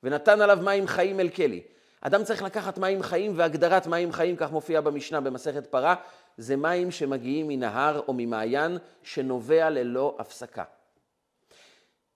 ונתן 0.04 0.42
עליו 0.42 0.60
מים 0.64 0.88
חיים 0.88 1.20
אל 1.20 1.30
כלי. 1.30 1.62
אדם 2.02 2.24
צריך 2.24 2.44
לקחת 2.44 2.78
מים 2.78 3.04
חיים, 3.04 3.34
והגדרת 3.36 3.88
מים 3.88 4.12
חיים, 4.12 4.36
כך 4.36 4.52
מופיע 4.52 4.82
במשנה 4.82 5.22
במסכת 5.22 5.68
פרה, 5.68 5.96
זה 6.38 6.56
מים 6.56 6.92
שמגיעים 6.92 7.48
מנהר 7.48 8.00
או 8.08 8.14
ממעיין 8.14 8.78
שנובע 9.04 9.70
ללא 9.70 10.16
הפסקה. 10.20 10.64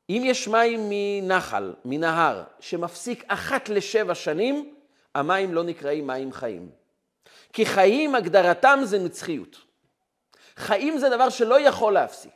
אם 0.10 0.22
יש 0.26 0.48
מים 0.48 0.90
מנחל, 0.90 1.74
מנהר, 1.86 2.44
שמפסיק 2.60 3.24
אחת 3.28 3.70
לשבע 3.70 4.16
שנים, 4.16 4.76
המים 5.16 5.54
לא 5.54 5.64
נקראים 5.64 6.08
מים 6.08 6.34
חיים. 6.34 6.70
כי 7.54 7.66
חיים 7.66 8.16
הגדרתם 8.16 8.80
זה 8.84 9.00
נצחיות. 9.00 9.58
חיים 10.56 10.98
זה 10.98 11.10
דבר 11.10 11.30
שלא 11.30 11.60
יכול 11.62 11.94
להפסיק. 11.94 12.34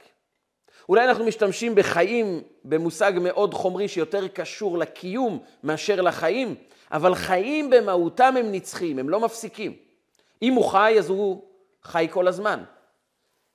אולי 0.89 1.05
אנחנו 1.05 1.25
משתמשים 1.25 1.75
בחיים 1.75 2.41
במושג 2.63 3.13
מאוד 3.21 3.53
חומרי 3.53 3.87
שיותר 3.87 4.27
קשור 4.27 4.77
לקיום 4.77 5.39
מאשר 5.63 6.01
לחיים, 6.01 6.55
אבל 6.91 7.15
חיים 7.15 7.69
במהותם 7.69 8.33
הם 8.39 8.51
נצחיים, 8.51 8.99
הם 8.99 9.09
לא 9.09 9.19
מפסיקים. 9.19 9.75
אם 10.41 10.53
הוא 10.53 10.71
חי, 10.71 10.95
אז 10.99 11.09
הוא 11.09 11.43
חי 11.83 12.07
כל 12.11 12.27
הזמן. 12.27 12.63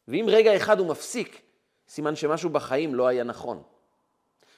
ואם 0.09 0.27
רגע 0.29 0.57
אחד 0.57 0.79
הוא 0.79 0.87
מפסיק, 0.87 1.41
סימן 1.89 2.17
שמשהו 2.17 2.51
בחיים 2.51 2.95
לא 2.95 3.07
היה 3.07 3.25
נכון. 3.25 3.63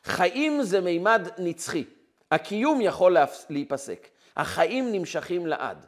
חיים 0.05 0.63
זה 0.63 0.81
מימד 0.81 1.29
נצחי. 1.39 1.85
הקיום 2.31 2.81
יכול 2.81 3.17
להיפסק. 3.51 4.09
החיים 4.37 4.93
נמשכים 4.93 5.47
לעד. 5.47 5.87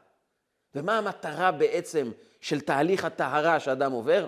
ומה 0.74 0.98
המטרה 0.98 1.52
בעצם 1.52 2.10
של 2.40 2.60
תהליך 2.60 3.04
הטהרה 3.04 3.60
שאדם 3.60 3.92
עובר? 3.92 4.26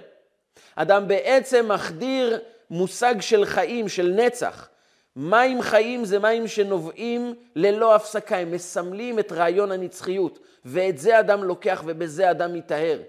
אדם 0.76 1.08
בעצם 1.08 1.72
מחדיר 1.72 2.40
מושג 2.70 3.14
של 3.20 3.44
חיים, 3.44 3.88
של 3.88 4.08
נצח. 4.08 4.68
מים 5.16 5.62
חיים 5.62 6.04
זה 6.04 6.18
מים 6.18 6.48
שנובעים 6.48 7.34
ללא 7.56 7.94
הפסקה, 7.94 8.36
הם 8.36 8.50
מסמלים 8.50 9.18
את 9.18 9.32
רעיון 9.32 9.72
הנצחיות, 9.72 10.38
ואת 10.64 10.98
זה 10.98 11.20
אדם 11.20 11.44
לוקח 11.44 11.82
ובזה 11.86 12.30
אדם 12.30 12.52
מטהר. 12.52 13.00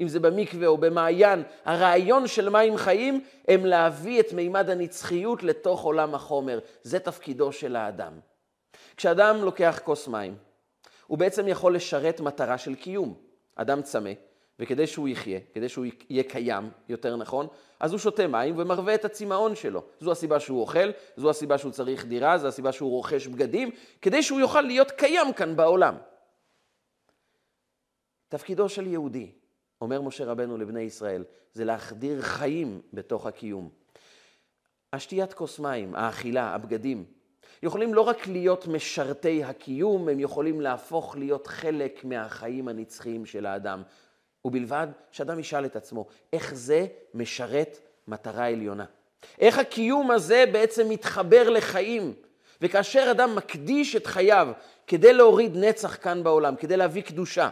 אם 0.00 0.08
זה 0.08 0.20
במקווה 0.20 0.66
או 0.66 0.78
במעיין, 0.78 1.42
הרעיון 1.64 2.26
של 2.26 2.48
מים 2.48 2.76
חיים 2.76 3.24
הם 3.48 3.66
להביא 3.66 4.20
את 4.20 4.32
מימד 4.32 4.70
הנצחיות 4.70 5.42
לתוך 5.42 5.82
עולם 5.82 6.14
החומר. 6.14 6.58
זה 6.82 6.98
תפקידו 6.98 7.52
של 7.52 7.76
האדם. 7.76 8.12
כשאדם 8.96 9.44
לוקח 9.44 9.80
כוס 9.84 10.08
מים, 10.08 10.34
הוא 11.06 11.18
בעצם 11.18 11.48
יכול 11.48 11.74
לשרת 11.74 12.20
מטרה 12.20 12.58
של 12.58 12.74
קיום. 12.74 13.14
אדם 13.54 13.82
צמא, 13.82 14.10
וכדי 14.58 14.86
שהוא 14.86 15.08
יחיה, 15.08 15.40
כדי 15.54 15.68
שהוא 15.68 15.86
יהיה 16.10 16.22
קיים, 16.22 16.70
יותר 16.88 17.16
נכון, 17.16 17.46
אז 17.80 17.92
הוא 17.92 17.98
שותה 17.98 18.26
מים 18.26 18.58
ומרווה 18.58 18.94
את 18.94 19.04
הצמאון 19.04 19.54
שלו. 19.54 19.82
זו 20.00 20.12
הסיבה 20.12 20.40
שהוא 20.40 20.60
אוכל, 20.60 20.90
זו 21.16 21.30
הסיבה 21.30 21.58
שהוא 21.58 21.72
צריך 21.72 22.06
דירה, 22.06 22.38
זו 22.38 22.48
הסיבה 22.48 22.72
שהוא 22.72 22.90
רוכש 22.90 23.26
בגדים, 23.26 23.70
כדי 24.02 24.22
שהוא 24.22 24.40
יוכל 24.40 24.60
להיות 24.60 24.90
קיים 24.90 25.32
כאן 25.32 25.56
בעולם. 25.56 25.96
תפקידו 28.28 28.68
של 28.68 28.86
יהודי, 28.86 29.32
אומר 29.80 30.00
משה 30.00 30.24
רבנו 30.24 30.56
לבני 30.56 30.80
ישראל, 30.80 31.24
זה 31.52 31.64
להחדיר 31.64 32.22
חיים 32.22 32.82
בתוך 32.92 33.26
הקיום. 33.26 33.68
השתיית 34.92 35.32
כוס 35.32 35.58
מים, 35.58 35.94
האכילה, 35.94 36.54
הבגדים, 36.54 37.04
יכולים 37.62 37.94
לא 37.94 38.00
רק 38.00 38.26
להיות 38.26 38.66
משרתי 38.66 39.44
הקיום, 39.44 40.08
הם 40.08 40.20
יכולים 40.20 40.60
להפוך 40.60 41.16
להיות 41.16 41.46
חלק 41.46 42.04
מהחיים 42.04 42.68
הנצחיים 42.68 43.26
של 43.26 43.46
האדם. 43.46 43.82
ובלבד 44.44 44.86
שאדם 45.10 45.38
ישאל 45.38 45.64
את 45.64 45.76
עצמו, 45.76 46.06
איך 46.32 46.54
זה 46.54 46.86
משרת 47.14 47.78
מטרה 48.08 48.46
עליונה? 48.46 48.84
איך 49.38 49.58
הקיום 49.58 50.10
הזה 50.10 50.44
בעצם 50.52 50.88
מתחבר 50.88 51.50
לחיים? 51.50 52.12
וכאשר 52.62 53.08
אדם 53.10 53.36
מקדיש 53.36 53.96
את 53.96 54.06
חייו 54.06 54.48
כדי 54.86 55.12
להוריד 55.12 55.56
נצח 55.56 55.96
כאן 56.02 56.24
בעולם, 56.24 56.56
כדי 56.56 56.76
להביא 56.76 57.02
קדושה, 57.02 57.48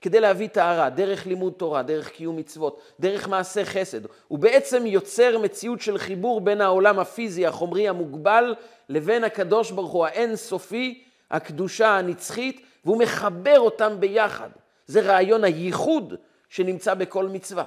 כדי 0.00 0.20
להביא 0.20 0.48
טהרה, 0.48 0.90
דרך 0.90 1.26
לימוד 1.26 1.52
תורה, 1.56 1.82
דרך 1.82 2.08
קיום 2.08 2.36
מצוות, 2.36 2.80
דרך 3.00 3.28
מעשה 3.28 3.64
חסד. 3.64 4.00
הוא 4.28 4.38
בעצם 4.38 4.86
יוצר 4.86 5.38
מציאות 5.38 5.80
של 5.80 5.98
חיבור 5.98 6.40
בין 6.40 6.60
העולם 6.60 6.98
הפיזי, 6.98 7.46
החומרי, 7.46 7.88
המוגבל, 7.88 8.54
לבין 8.88 9.24
הקדוש 9.24 9.70
ברוך 9.70 9.92
הוא 9.92 10.06
האין-סופי, 10.06 11.04
הקדושה 11.30 11.88
הנצחית, 11.88 12.60
והוא 12.84 12.98
מחבר 12.98 13.58
אותם 13.60 13.96
ביחד. 14.00 14.48
זה 14.86 15.00
רעיון 15.00 15.44
הייחוד 15.44 16.14
שנמצא 16.48 16.94
בכל 16.94 17.26
מצווה. 17.28 17.64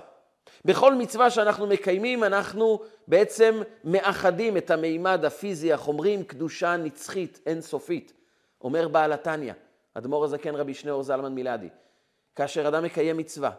בכל 0.65 0.95
מצווה 0.95 1.29
שאנחנו 1.29 1.67
מקיימים, 1.67 2.23
אנחנו 2.23 2.79
בעצם 3.07 3.61
מאחדים 3.83 4.57
את 4.57 4.71
המימד 4.71 5.25
הפיזי, 5.25 5.73
החומרי, 5.73 6.13
עם 6.13 6.23
קדושה 6.23 6.77
נצחית, 6.77 7.39
אינסופית. 7.45 8.13
אומר 8.61 8.87
בעל 8.87 9.13
התניא, 9.13 9.53
אדמו"ר 9.93 10.25
הזקן 10.25 10.55
רבי 10.55 10.73
שניאור 10.73 11.03
זלמן 11.03 11.33
מילדי, 11.33 11.69
כאשר 12.39 12.67
אדם 12.67 12.83
מקיים 12.83 13.17
מצווה, 13.17 13.51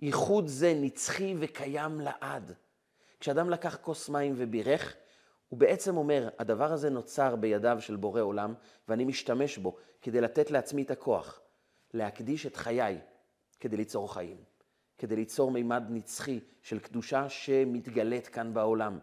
ייחוד 0.00 0.46
זה 0.46 0.74
נצחי 0.76 1.34
וקיים 1.38 2.00
לעד. 2.00 2.52
כשאדם 3.20 3.50
לקח 3.50 3.78
כוס 3.82 4.08
מים 4.08 4.34
ובירך, 4.36 4.94
הוא 5.48 5.58
בעצם 5.58 5.96
אומר, 5.96 6.28
הדבר 6.38 6.72
הזה 6.72 6.90
נוצר 6.90 7.36
בידיו 7.36 7.76
של 7.80 7.96
בורא 7.96 8.20
עולם, 8.20 8.54
ואני 8.88 9.04
משתמש 9.04 9.58
בו 9.58 9.76
כדי 10.02 10.20
לתת 10.20 10.50
לעצמי 10.50 10.82
את 10.82 10.90
הכוח, 10.90 11.40
להקדיש 11.94 12.46
את 12.46 12.56
חיי 12.56 12.98
כדי 13.60 13.76
ליצור 13.76 14.14
חיים, 14.14 14.36
כדי 14.98 15.16
ליצור 15.16 15.50
מימד 15.50 15.82
נצחי 15.88 16.40
של 16.62 16.78
קדושה 16.78 17.28
שמתגלית 17.28 18.28
כאן 18.28 18.54
בעולם. 18.54 18.98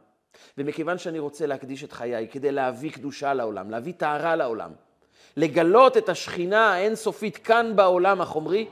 ומכיוון 0.57 0.97
שאני 0.97 1.19
רוצה 1.19 1.45
להקדיש 1.45 1.83
את 1.83 1.91
חיי 1.91 2.27
כדי 2.27 2.51
להביא 2.51 2.91
קדושה 2.91 3.33
לעולם, 3.33 3.69
להביא 3.69 3.93
טהרה 3.97 4.35
לעולם, 4.35 4.71
לגלות 5.37 5.97
את 5.97 6.09
השכינה 6.09 6.73
האינסופית 6.73 7.37
כאן 7.37 7.75
בעולם 7.75 8.21
החומרי, 8.21 8.67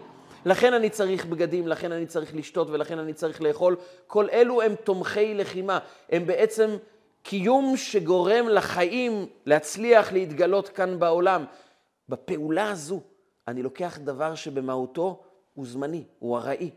לכן 0.45 0.73
אני 0.73 0.89
צריך 0.89 1.25
בגדים, 1.25 1.67
לכן 1.67 1.91
אני 1.91 2.05
צריך 2.05 2.35
לשתות 2.35 2.69
ולכן 2.69 2.99
אני 2.99 3.13
צריך 3.13 3.41
לאכול. 3.41 3.75
כל 4.07 4.29
אלו 4.29 4.61
הם 4.61 4.75
תומכי 4.75 5.33
לחימה, 5.33 5.79
הם 6.09 6.25
בעצם 6.25 6.77
קיום 7.23 7.77
שגורם 7.77 8.47
לחיים 8.49 9.25
להצליח 9.45 10.13
להתגלות 10.13 10.69
כאן 10.69 10.99
בעולם. 10.99 11.45
בפעולה 12.09 12.71
הזו 12.71 13.01
אני 13.47 13.63
לוקח 13.63 13.97
דבר 13.97 14.35
שבמהותו 14.35 15.23
הוא 15.53 15.65
זמני, 15.65 16.03
הוא 16.19 16.37
ארעי. 16.37 16.69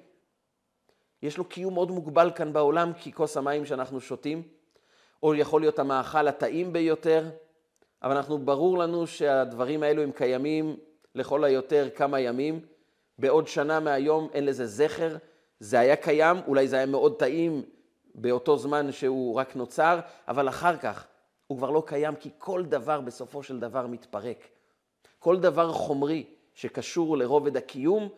יש 1.22 1.38
לו 1.38 1.44
קיום 1.44 1.74
מאוד 1.74 1.90
מוגבל 1.90 2.30
כאן 2.34 2.52
בעולם, 2.52 2.92
כי 2.92 3.12
כוס 3.12 3.36
המים 3.36 3.66
שאנחנו 3.66 4.00
שותים, 4.00 4.42
או 5.22 5.34
יכול 5.34 5.60
להיות 5.60 5.78
המאכל 5.78 6.28
הטעים 6.28 6.72
ביותר, 6.72 7.24
אבל 8.02 8.16
אנחנו, 8.16 8.38
ברור 8.38 8.78
לנו 8.78 9.06
שהדברים 9.06 9.82
האלו 9.82 10.02
הם 10.02 10.12
קיימים 10.12 10.76
לכל 11.14 11.44
היותר 11.44 11.88
כמה 11.94 12.20
ימים. 12.20 12.60
בעוד 13.18 13.48
שנה 13.48 13.80
מהיום 13.80 14.28
אין 14.32 14.46
לזה 14.46 14.66
זכר, 14.66 15.16
זה 15.60 15.80
היה 15.80 15.96
קיים, 15.96 16.36
אולי 16.46 16.68
זה 16.68 16.76
היה 16.76 16.86
מאוד 16.86 17.18
טעים 17.18 17.62
באותו 18.14 18.56
זמן 18.56 18.92
שהוא 18.92 19.34
רק 19.34 19.56
נוצר, 19.56 20.00
אבל 20.28 20.48
אחר 20.48 20.76
כך 20.76 21.06
הוא 21.46 21.58
כבר 21.58 21.70
לא 21.70 21.82
קיים, 21.86 22.16
כי 22.16 22.30
כל 22.38 22.64
דבר 22.64 23.00
בסופו 23.00 23.42
של 23.42 23.60
דבר 23.60 23.86
מתפרק. 23.86 24.48
כל 25.18 25.36
דבר 25.40 25.72
חומרי 25.72 26.24
שקשור 26.54 27.16
לרובד 27.16 27.56
הקיום, 27.56 28.08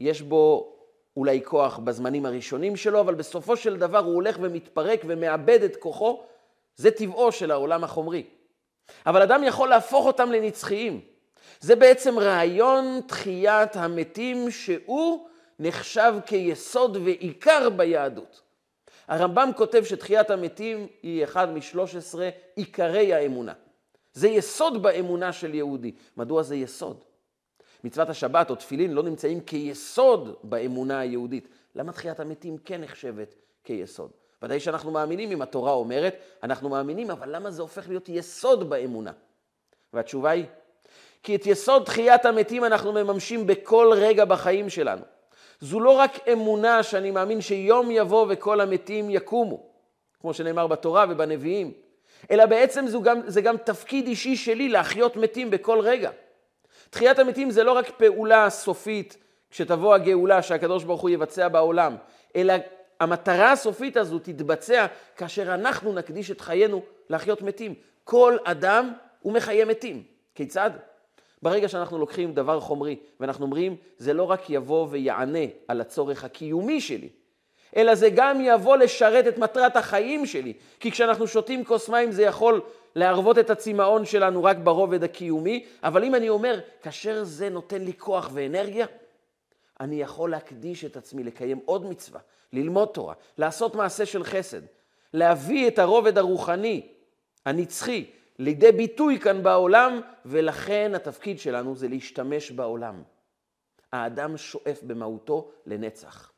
יש 0.00 0.22
בו 0.22 0.74
אולי 1.16 1.40
כוח 1.44 1.78
בזמנים 1.78 2.26
הראשונים 2.26 2.76
שלו, 2.76 3.00
אבל 3.00 3.14
בסופו 3.14 3.56
של 3.56 3.76
דבר 3.76 3.98
הוא 3.98 4.14
הולך 4.14 4.36
ומתפרק 4.40 5.00
ומאבד 5.06 5.62
את 5.62 5.76
כוחו, 5.76 6.22
זה 6.76 6.90
טבעו 6.90 7.32
של 7.32 7.50
העולם 7.50 7.84
החומרי. 7.84 8.24
אבל 9.06 9.22
אדם 9.22 9.44
יכול 9.44 9.68
להפוך 9.68 10.06
אותם 10.06 10.32
לנצחיים. 10.32 11.00
זה 11.60 11.76
בעצם 11.76 12.18
רעיון 12.18 13.00
תחיית 13.06 13.76
המתים 13.76 14.50
שהוא 14.50 15.28
נחשב 15.58 16.14
כיסוד 16.26 16.96
ועיקר 16.96 17.70
ביהדות. 17.70 18.40
הרמב"ם 19.08 19.50
כותב 19.56 19.84
שתחיית 19.84 20.30
המתים 20.30 20.86
היא 21.02 21.24
אחד 21.24 21.50
משלוש 21.50 21.96
עשרה 21.96 22.30
עיקרי 22.54 23.14
האמונה. 23.14 23.52
זה 24.12 24.28
יסוד 24.28 24.82
באמונה 24.82 25.32
של 25.32 25.54
יהודי. 25.54 25.92
מדוע 26.16 26.42
זה 26.42 26.56
יסוד? 26.56 27.04
מצוות 27.84 28.08
השבת 28.08 28.50
או 28.50 28.54
תפילין 28.54 28.92
לא 28.92 29.02
נמצאים 29.02 29.40
כיסוד 29.40 30.36
באמונה 30.42 30.98
היהודית. 30.98 31.48
למה 31.74 31.92
תחיית 31.92 32.20
המתים 32.20 32.58
כן 32.58 32.80
נחשבת 32.80 33.34
כיסוד? 33.64 34.10
ודאי 34.42 34.60
שאנחנו 34.60 34.90
מאמינים 34.90 35.30
אם 35.30 35.42
התורה 35.42 35.72
אומרת, 35.72 36.16
אנחנו 36.42 36.68
מאמינים, 36.68 37.10
אבל 37.10 37.36
למה 37.36 37.50
זה 37.50 37.62
הופך 37.62 37.88
להיות 37.88 38.08
יסוד 38.08 38.70
באמונה? 38.70 39.12
והתשובה 39.92 40.30
היא, 40.30 40.44
כי 41.24 41.36
את 41.36 41.46
יסוד 41.46 41.84
תחיית 41.84 42.24
המתים 42.24 42.64
אנחנו 42.64 42.92
מממשים 42.92 43.46
בכל 43.46 43.90
רגע 43.96 44.24
בחיים 44.24 44.70
שלנו. 44.70 45.02
זו 45.60 45.80
לא 45.80 45.90
רק 45.90 46.28
אמונה 46.32 46.82
שאני 46.82 47.10
מאמין 47.10 47.40
שיום 47.40 47.90
יבוא 47.90 48.26
וכל 48.28 48.60
המתים 48.60 49.10
יקומו, 49.10 49.66
כמו 50.20 50.34
שנאמר 50.34 50.66
בתורה 50.66 51.06
ובנביאים, 51.08 51.72
אלא 52.30 52.46
בעצם 52.46 52.86
זה 52.86 52.98
גם, 53.02 53.20
זה 53.26 53.40
גם 53.40 53.56
תפקיד 53.56 54.06
אישי 54.06 54.36
שלי 54.36 54.68
להחיות 54.68 55.16
מתים 55.16 55.50
בכל 55.50 55.80
רגע. 55.80 56.10
תחיית 56.90 57.18
המתים 57.18 57.50
זה 57.50 57.64
לא 57.64 57.72
רק 57.72 57.90
פעולה 57.90 58.50
סופית 58.50 59.16
כשתבוא 59.50 59.94
הגאולה 59.94 60.42
שהקדוש 60.42 60.84
ברוך 60.84 61.00
הוא 61.00 61.10
יבצע 61.10 61.48
בעולם, 61.48 61.96
אלא 62.36 62.54
המטרה 63.00 63.52
הסופית 63.52 63.96
הזו 63.96 64.18
תתבצע 64.18 64.86
כאשר 65.16 65.54
אנחנו 65.54 65.92
נקדיש 65.92 66.30
את 66.30 66.40
חיינו 66.40 66.82
להחיות 67.10 67.42
מתים. 67.42 67.74
כל 68.04 68.36
אדם 68.44 68.92
הוא 69.20 69.32
מחיה 69.32 69.64
מתים. 69.64 70.02
כיצד? 70.34 70.70
ברגע 71.44 71.68
שאנחנו 71.68 71.98
לוקחים 71.98 72.34
דבר 72.34 72.60
חומרי 72.60 72.96
ואנחנו 73.20 73.44
אומרים, 73.44 73.76
זה 73.98 74.12
לא 74.12 74.22
רק 74.22 74.50
יבוא 74.50 74.86
ויענה 74.90 75.44
על 75.68 75.80
הצורך 75.80 76.24
הקיומי 76.24 76.80
שלי, 76.80 77.08
אלא 77.76 77.94
זה 77.94 78.08
גם 78.14 78.38
יבוא 78.40 78.76
לשרת 78.76 79.26
את 79.26 79.38
מטרת 79.38 79.76
החיים 79.76 80.26
שלי. 80.26 80.52
כי 80.80 80.90
כשאנחנו 80.90 81.26
שותים 81.26 81.64
כוס 81.64 81.88
מים 81.88 82.12
זה 82.12 82.22
יכול 82.22 82.60
להרוות 82.94 83.38
את 83.38 83.50
הצמאון 83.50 84.04
שלנו 84.04 84.44
רק 84.44 84.56
ברובד 84.56 85.04
הקיומי, 85.04 85.64
אבל 85.82 86.04
אם 86.04 86.14
אני 86.14 86.28
אומר, 86.28 86.60
כאשר 86.82 87.24
זה 87.24 87.48
נותן 87.48 87.82
לי 87.82 87.92
כוח 87.98 88.30
ואנרגיה, 88.32 88.86
אני 89.80 90.00
יכול 90.00 90.30
להקדיש 90.30 90.84
את 90.84 90.96
עצמי 90.96 91.24
לקיים 91.24 91.60
עוד 91.64 91.86
מצווה, 91.86 92.20
ללמוד 92.52 92.88
תורה, 92.88 93.14
לעשות 93.38 93.74
מעשה 93.74 94.06
של 94.06 94.24
חסד, 94.24 94.60
להביא 95.14 95.68
את 95.68 95.78
הרובד 95.78 96.18
הרוחני, 96.18 96.86
הנצחי, 97.46 98.04
לידי 98.38 98.72
ביטוי 98.72 99.20
כאן 99.20 99.42
בעולם, 99.42 100.00
ולכן 100.24 100.92
התפקיד 100.94 101.38
שלנו 101.38 101.76
זה 101.76 101.88
להשתמש 101.88 102.50
בעולם. 102.50 103.02
האדם 103.92 104.36
שואף 104.36 104.82
במהותו 104.82 105.50
לנצח. 105.66 106.32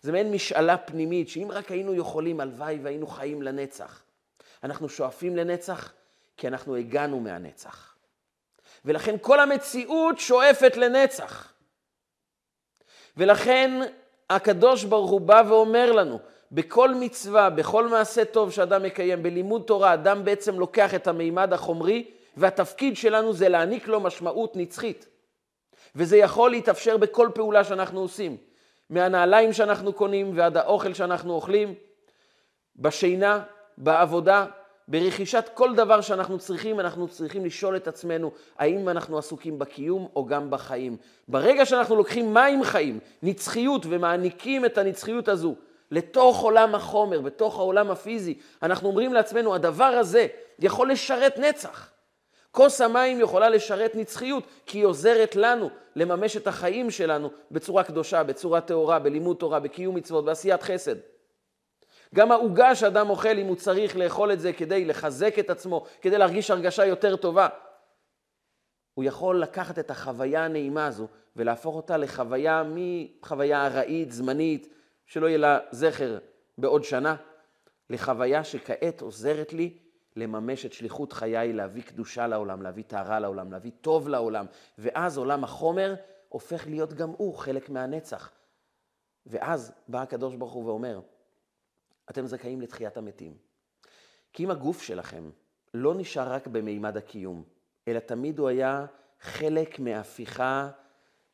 זה 0.00 0.12
מעין 0.12 0.32
משאלה 0.32 0.76
פנימית, 0.76 1.28
שאם 1.28 1.48
רק 1.50 1.70
היינו 1.70 1.94
יכולים, 1.94 2.40
הלוואי 2.40 2.78
והיינו 2.82 3.06
חיים 3.06 3.42
לנצח. 3.42 4.02
אנחנו 4.64 4.88
שואפים 4.88 5.36
לנצח 5.36 5.92
כי 6.36 6.48
אנחנו 6.48 6.76
הגענו 6.76 7.20
מהנצח. 7.20 7.96
ולכן 8.84 9.16
כל 9.20 9.40
המציאות 9.40 10.18
שואפת 10.18 10.76
לנצח. 10.76 11.52
ולכן 13.16 13.70
הקדוש 14.30 14.84
ברוך 14.84 15.10
הוא 15.10 15.20
בא 15.20 15.42
ואומר 15.48 15.92
לנו, 15.92 16.18
בכל 16.52 16.94
מצווה, 16.94 17.50
בכל 17.50 17.88
מעשה 17.88 18.24
טוב 18.24 18.50
שאדם 18.50 18.82
מקיים, 18.82 19.22
בלימוד 19.22 19.62
תורה, 19.66 19.94
אדם 19.94 20.24
בעצם 20.24 20.58
לוקח 20.58 20.94
את 20.94 21.06
המימד 21.06 21.52
החומרי, 21.52 22.10
והתפקיד 22.36 22.96
שלנו 22.96 23.32
זה 23.32 23.48
להעניק 23.48 23.88
לו 23.88 24.00
משמעות 24.00 24.56
נצחית. 24.56 25.06
וזה 25.96 26.16
יכול 26.16 26.50
להתאפשר 26.50 26.96
בכל 26.96 27.28
פעולה 27.34 27.64
שאנחנו 27.64 28.00
עושים. 28.00 28.36
מהנעליים 28.90 29.52
שאנחנו 29.52 29.92
קונים 29.92 30.32
ועד 30.34 30.56
האוכל 30.56 30.94
שאנחנו 30.94 31.32
אוכלים, 31.32 31.74
בשינה, 32.76 33.42
בעבודה, 33.78 34.46
ברכישת 34.88 35.50
כל 35.54 35.74
דבר 35.74 36.00
שאנחנו 36.00 36.38
צריכים, 36.38 36.80
אנחנו 36.80 37.08
צריכים 37.08 37.44
לשאול 37.44 37.76
את 37.76 37.88
עצמנו 37.88 38.32
האם 38.58 38.88
אנחנו 38.88 39.18
עסוקים 39.18 39.58
בקיום 39.58 40.08
או 40.16 40.26
גם 40.26 40.50
בחיים. 40.50 40.96
ברגע 41.28 41.66
שאנחנו 41.66 41.96
לוקחים 41.96 42.34
מים 42.34 42.64
חיים, 42.64 42.98
נצחיות, 43.22 43.86
ומעניקים 43.88 44.64
את 44.64 44.78
הנצחיות 44.78 45.28
הזו 45.28 45.54
לתוך 45.90 46.40
עולם 46.40 46.74
החומר, 46.74 47.20
בתוך 47.20 47.58
העולם 47.58 47.90
הפיזי, 47.90 48.38
אנחנו 48.62 48.88
אומרים 48.88 49.12
לעצמנו, 49.12 49.54
הדבר 49.54 49.84
הזה 49.84 50.26
יכול 50.58 50.90
לשרת 50.90 51.38
נצח. 51.38 51.90
כוס 52.50 52.80
המים 52.80 53.20
יכולה 53.20 53.48
לשרת 53.48 53.94
נצחיות, 53.94 54.44
כי 54.66 54.78
היא 54.78 54.84
עוזרת 54.84 55.36
לנו 55.36 55.70
לממש 55.96 56.36
את 56.36 56.46
החיים 56.46 56.90
שלנו 56.90 57.30
בצורה 57.50 57.84
קדושה, 57.84 58.22
בצורה 58.22 58.60
טהורה, 58.60 58.98
בלימוד 58.98 59.36
תורה, 59.36 59.60
בקיום 59.60 59.94
מצוות, 59.94 60.24
בעשיית 60.24 60.62
חסד. 60.62 60.96
גם 62.14 62.32
העוגה 62.32 62.74
שאדם 62.74 63.10
אוכל, 63.10 63.38
אם 63.38 63.46
הוא 63.46 63.56
צריך 63.56 63.96
לאכול 63.96 64.32
את 64.32 64.40
זה 64.40 64.52
כדי 64.52 64.84
לחזק 64.84 65.38
את 65.38 65.50
עצמו, 65.50 65.84
כדי 66.02 66.18
להרגיש 66.18 66.50
הרגשה 66.50 66.84
יותר 66.84 67.16
טובה, 67.16 67.48
הוא 68.94 69.04
יכול 69.04 69.42
לקחת 69.42 69.78
את 69.78 69.90
החוויה 69.90 70.44
הנעימה 70.44 70.86
הזו 70.86 71.06
ולהפוך 71.36 71.76
אותה 71.76 71.96
לחוויה 71.96 72.62
מחוויה 72.66 73.66
ארעית, 73.66 74.12
זמנית, 74.12 74.68
שלא 75.06 75.26
יהיה 75.26 75.38
לה 75.38 75.58
זכר 75.70 76.18
בעוד 76.58 76.84
שנה, 76.84 77.16
לחוויה 77.90 78.44
שכעת 78.44 79.00
עוזרת 79.00 79.52
לי 79.52 79.78
לממש 80.16 80.66
את 80.66 80.72
שליחות 80.72 81.12
חיי, 81.12 81.52
להביא 81.52 81.82
קדושה 81.82 82.26
לעולם, 82.26 82.62
להביא 82.62 82.84
טהרה 82.86 83.20
לעולם, 83.20 83.52
להביא 83.52 83.70
טוב 83.80 84.08
לעולם. 84.08 84.46
ואז 84.78 85.18
עולם 85.18 85.44
החומר 85.44 85.94
הופך 86.28 86.66
להיות 86.66 86.92
גם 86.92 87.10
הוא 87.10 87.34
חלק 87.34 87.70
מהנצח. 87.70 88.32
ואז 89.26 89.72
בא 89.88 90.02
הקדוש 90.02 90.34
ברוך 90.34 90.52
הוא 90.52 90.64
ואומר, 90.64 91.00
אתם 92.10 92.26
זכאים 92.26 92.60
לתחיית 92.60 92.96
המתים. 92.96 93.36
כי 94.32 94.44
אם 94.44 94.50
הגוף 94.50 94.82
שלכם 94.82 95.30
לא 95.74 95.94
נשאר 95.94 96.32
רק 96.32 96.46
במימד 96.46 96.96
הקיום, 96.96 97.44
אלא 97.88 97.98
תמיד 97.98 98.38
הוא 98.38 98.48
היה 98.48 98.86
חלק 99.20 99.78
מההפיכה 99.78 100.70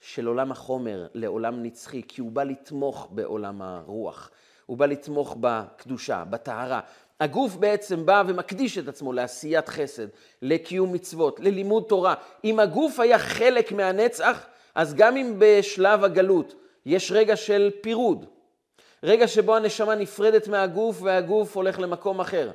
של 0.03 0.27
עולם 0.27 0.53
החומר 0.53 1.07
לעולם 1.15 1.62
נצחי, 1.62 2.03
כי 2.09 2.21
הוא 2.21 2.33
בא 2.33 2.45
לתמוך 2.45 3.09
בעולם 3.11 3.62
הרוח. 3.62 4.31
הוא 4.67 4.77
בא 4.77 4.87
לתמוך 4.87 5.37
בקדושה, 5.41 6.25
בטהרה. 6.31 6.81
הגוף 7.21 7.57
בעצם 7.57 8.07
בא 8.07 8.23
ומקדיש 8.27 8.79
את 8.79 8.88
עצמו 8.88 9.12
לעשיית 9.12 9.69
חסד, 9.69 10.07
לקיום 10.43 10.93
מצוות, 10.93 11.41
ללימוד 11.41 11.85
תורה. 11.88 12.15
אם 12.45 12.61
הגוף 12.61 13.01
היה 13.01 13.19
חלק 13.19 13.73
מהנצח, 13.73 14.47
אז 14.75 14.95
גם 14.95 15.17
אם 15.17 15.35
בשלב 15.38 16.05
הגלות 16.05 16.55
יש 16.87 17.12
רגע 17.12 17.37
של 17.37 17.71
פירוד, 17.81 18.27
רגע 19.03 19.29
שבו 19.29 19.57
הנשמה 19.57 19.95
נפרדת 19.95 20.49
מהגוף 20.49 21.03
והגוף 21.03 21.57
הולך 21.57 21.79
למקום 21.79 22.21
אחר. 22.21 22.51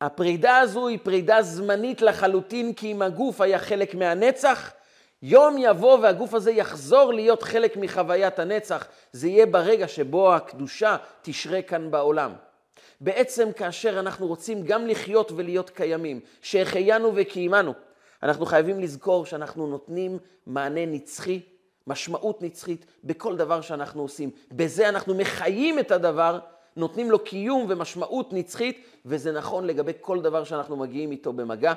הפרידה 0.00 0.58
הזו 0.58 0.88
היא 0.88 0.98
פרידה 1.02 1.42
זמנית 1.42 2.02
לחלוטין, 2.02 2.72
כי 2.72 2.92
אם 2.92 3.02
הגוף 3.02 3.40
היה 3.40 3.58
חלק 3.58 3.94
מהנצח, 3.94 4.72
יום 5.26 5.56
יבוא 5.58 5.98
והגוף 6.02 6.34
הזה 6.34 6.50
יחזור 6.50 7.12
להיות 7.12 7.42
חלק 7.42 7.76
מחוויית 7.76 8.38
הנצח. 8.38 8.86
זה 9.12 9.28
יהיה 9.28 9.46
ברגע 9.46 9.88
שבו 9.88 10.34
הקדושה 10.34 10.96
תשרה 11.22 11.62
כאן 11.62 11.90
בעולם. 11.90 12.32
בעצם 13.00 13.52
כאשר 13.52 13.98
אנחנו 13.98 14.26
רוצים 14.26 14.62
גם 14.62 14.86
לחיות 14.86 15.32
ולהיות 15.36 15.70
קיימים, 15.70 16.20
שהחיינו 16.42 17.12
וקיימנו, 17.14 17.72
אנחנו 18.22 18.46
חייבים 18.46 18.80
לזכור 18.80 19.26
שאנחנו 19.26 19.66
נותנים 19.66 20.18
מענה 20.46 20.86
נצחי 20.86 21.40
משמעות 21.86 22.42
נצחית 22.42 22.86
בכל 23.04 23.36
דבר 23.36 23.60
שאנחנו 23.60 24.02
עושים. 24.02 24.30
בזה 24.52 24.88
אנחנו 24.88 25.14
מחיים 25.14 25.78
את 25.78 25.90
הדבר, 25.90 26.38
נותנים 26.76 27.10
לו 27.10 27.18
קיום 27.18 27.66
ומשמעות 27.68 28.32
נצחית, 28.32 28.86
וזה 29.06 29.32
נכון 29.32 29.66
לגבי 29.66 29.92
כל 30.00 30.22
דבר 30.22 30.44
שאנחנו 30.44 30.76
מגיעים 30.76 31.10
איתו 31.10 31.32
במגע. 31.32 31.72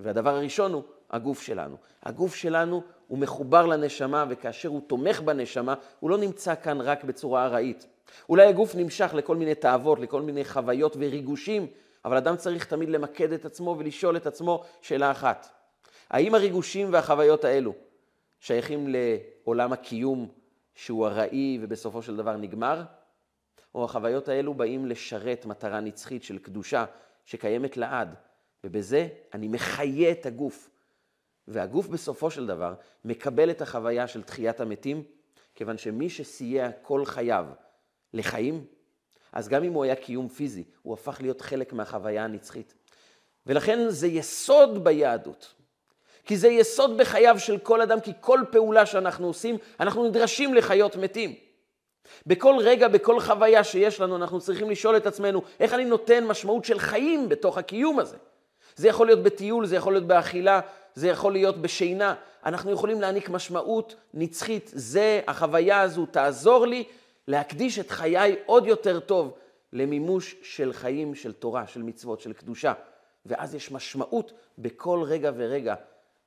והדבר 0.00 0.34
הראשון 0.34 0.72
הוא 0.72 0.82
הגוף 1.10 1.42
שלנו. 1.42 1.76
הגוף 2.02 2.34
שלנו 2.34 2.82
הוא 3.08 3.18
מחובר 3.18 3.66
לנשמה, 3.66 4.24
וכאשר 4.28 4.68
הוא 4.68 4.80
תומך 4.86 5.20
בנשמה, 5.20 5.74
הוא 6.00 6.10
לא 6.10 6.18
נמצא 6.18 6.54
כאן 6.54 6.80
רק 6.80 7.04
בצורה 7.04 7.44
ארעית. 7.44 7.86
אולי 8.28 8.46
הגוף 8.46 8.74
נמשך 8.74 9.10
לכל 9.14 9.36
מיני 9.36 9.54
תאוות, 9.54 9.98
לכל 9.98 10.22
מיני 10.22 10.44
חוויות 10.44 10.96
וריגושים, 10.98 11.66
אבל 12.04 12.16
אדם 12.16 12.36
צריך 12.36 12.64
תמיד 12.64 12.88
למקד 12.88 13.32
את 13.32 13.44
עצמו 13.44 13.76
ולשאול 13.78 14.16
את 14.16 14.26
עצמו 14.26 14.64
שאלה 14.80 15.10
אחת. 15.10 15.48
האם 16.10 16.34
הריגושים 16.34 16.92
והחוויות 16.92 17.44
האלו 17.44 17.74
שייכים 18.40 18.88
לעולם 18.88 19.72
הקיום 19.72 20.28
שהוא 20.74 21.06
ארעי 21.06 21.58
ובסופו 21.62 22.02
של 22.02 22.16
דבר 22.16 22.36
נגמר, 22.36 22.82
או 23.74 23.84
החוויות 23.84 24.28
האלו 24.28 24.54
באים 24.54 24.86
לשרת 24.86 25.46
מטרה 25.46 25.80
נצחית 25.80 26.22
של 26.24 26.38
קדושה 26.38 26.84
שקיימת 27.24 27.76
לעד, 27.76 28.14
ובזה 28.64 29.08
אני 29.34 29.48
מחיה 29.48 30.10
את 30.10 30.26
הגוף. 30.26 30.70
והגוף 31.50 31.86
בסופו 31.86 32.30
של 32.30 32.46
דבר 32.46 32.74
מקבל 33.04 33.50
את 33.50 33.62
החוויה 33.62 34.08
של 34.08 34.22
תחיית 34.22 34.60
המתים, 34.60 35.02
כיוון 35.54 35.78
שמי 35.78 36.10
שסייע 36.10 36.70
כל 36.82 37.04
חייו 37.04 37.46
לחיים, 38.14 38.64
אז 39.32 39.48
גם 39.48 39.64
אם 39.64 39.72
הוא 39.72 39.84
היה 39.84 39.96
קיום 39.96 40.28
פיזי, 40.28 40.64
הוא 40.82 40.94
הפך 40.94 41.18
להיות 41.20 41.40
חלק 41.40 41.72
מהחוויה 41.72 42.24
הנצחית. 42.24 42.74
ולכן 43.46 43.88
זה 43.88 44.06
יסוד 44.06 44.84
ביהדות. 44.84 45.54
כי 46.24 46.36
זה 46.36 46.48
יסוד 46.48 46.96
בחייו 46.96 47.38
של 47.38 47.58
כל 47.58 47.80
אדם, 47.80 48.00
כי 48.00 48.12
כל 48.20 48.40
פעולה 48.50 48.86
שאנחנו 48.86 49.26
עושים, 49.26 49.58
אנחנו 49.80 50.08
נדרשים 50.08 50.54
לחיות 50.54 50.96
מתים. 50.96 51.34
בכל 52.26 52.54
רגע, 52.60 52.88
בכל 52.88 53.20
חוויה 53.20 53.64
שיש 53.64 54.00
לנו, 54.00 54.16
אנחנו 54.16 54.40
צריכים 54.40 54.70
לשאול 54.70 54.96
את 54.96 55.06
עצמנו, 55.06 55.42
איך 55.60 55.74
אני 55.74 55.84
נותן 55.84 56.26
משמעות 56.26 56.64
של 56.64 56.78
חיים 56.78 57.28
בתוך 57.28 57.58
הקיום 57.58 57.98
הזה? 57.98 58.16
זה 58.76 58.88
יכול 58.88 59.06
להיות 59.06 59.22
בטיול, 59.22 59.66
זה 59.66 59.76
יכול 59.76 59.92
להיות 59.92 60.06
באכילה, 60.06 60.60
זה 60.94 61.08
יכול 61.08 61.32
להיות 61.32 61.62
בשינה. 61.62 62.14
אנחנו 62.44 62.70
יכולים 62.70 63.00
להעניק 63.00 63.28
משמעות 63.28 63.94
נצחית. 64.14 64.70
זה, 64.74 65.20
החוויה 65.26 65.80
הזו 65.80 66.06
תעזור 66.06 66.66
לי 66.66 66.84
להקדיש 67.28 67.78
את 67.78 67.90
חיי 67.90 68.36
עוד 68.46 68.66
יותר 68.66 69.00
טוב 69.00 69.34
למימוש 69.72 70.36
של 70.42 70.72
חיים, 70.72 71.14
של 71.14 71.32
תורה, 71.32 71.66
של 71.66 71.82
מצוות, 71.82 72.20
של 72.20 72.32
קדושה. 72.32 72.72
ואז 73.26 73.54
יש 73.54 73.72
משמעות 73.72 74.32
בכל 74.58 75.02
רגע 75.02 75.30
ורגע 75.36 75.74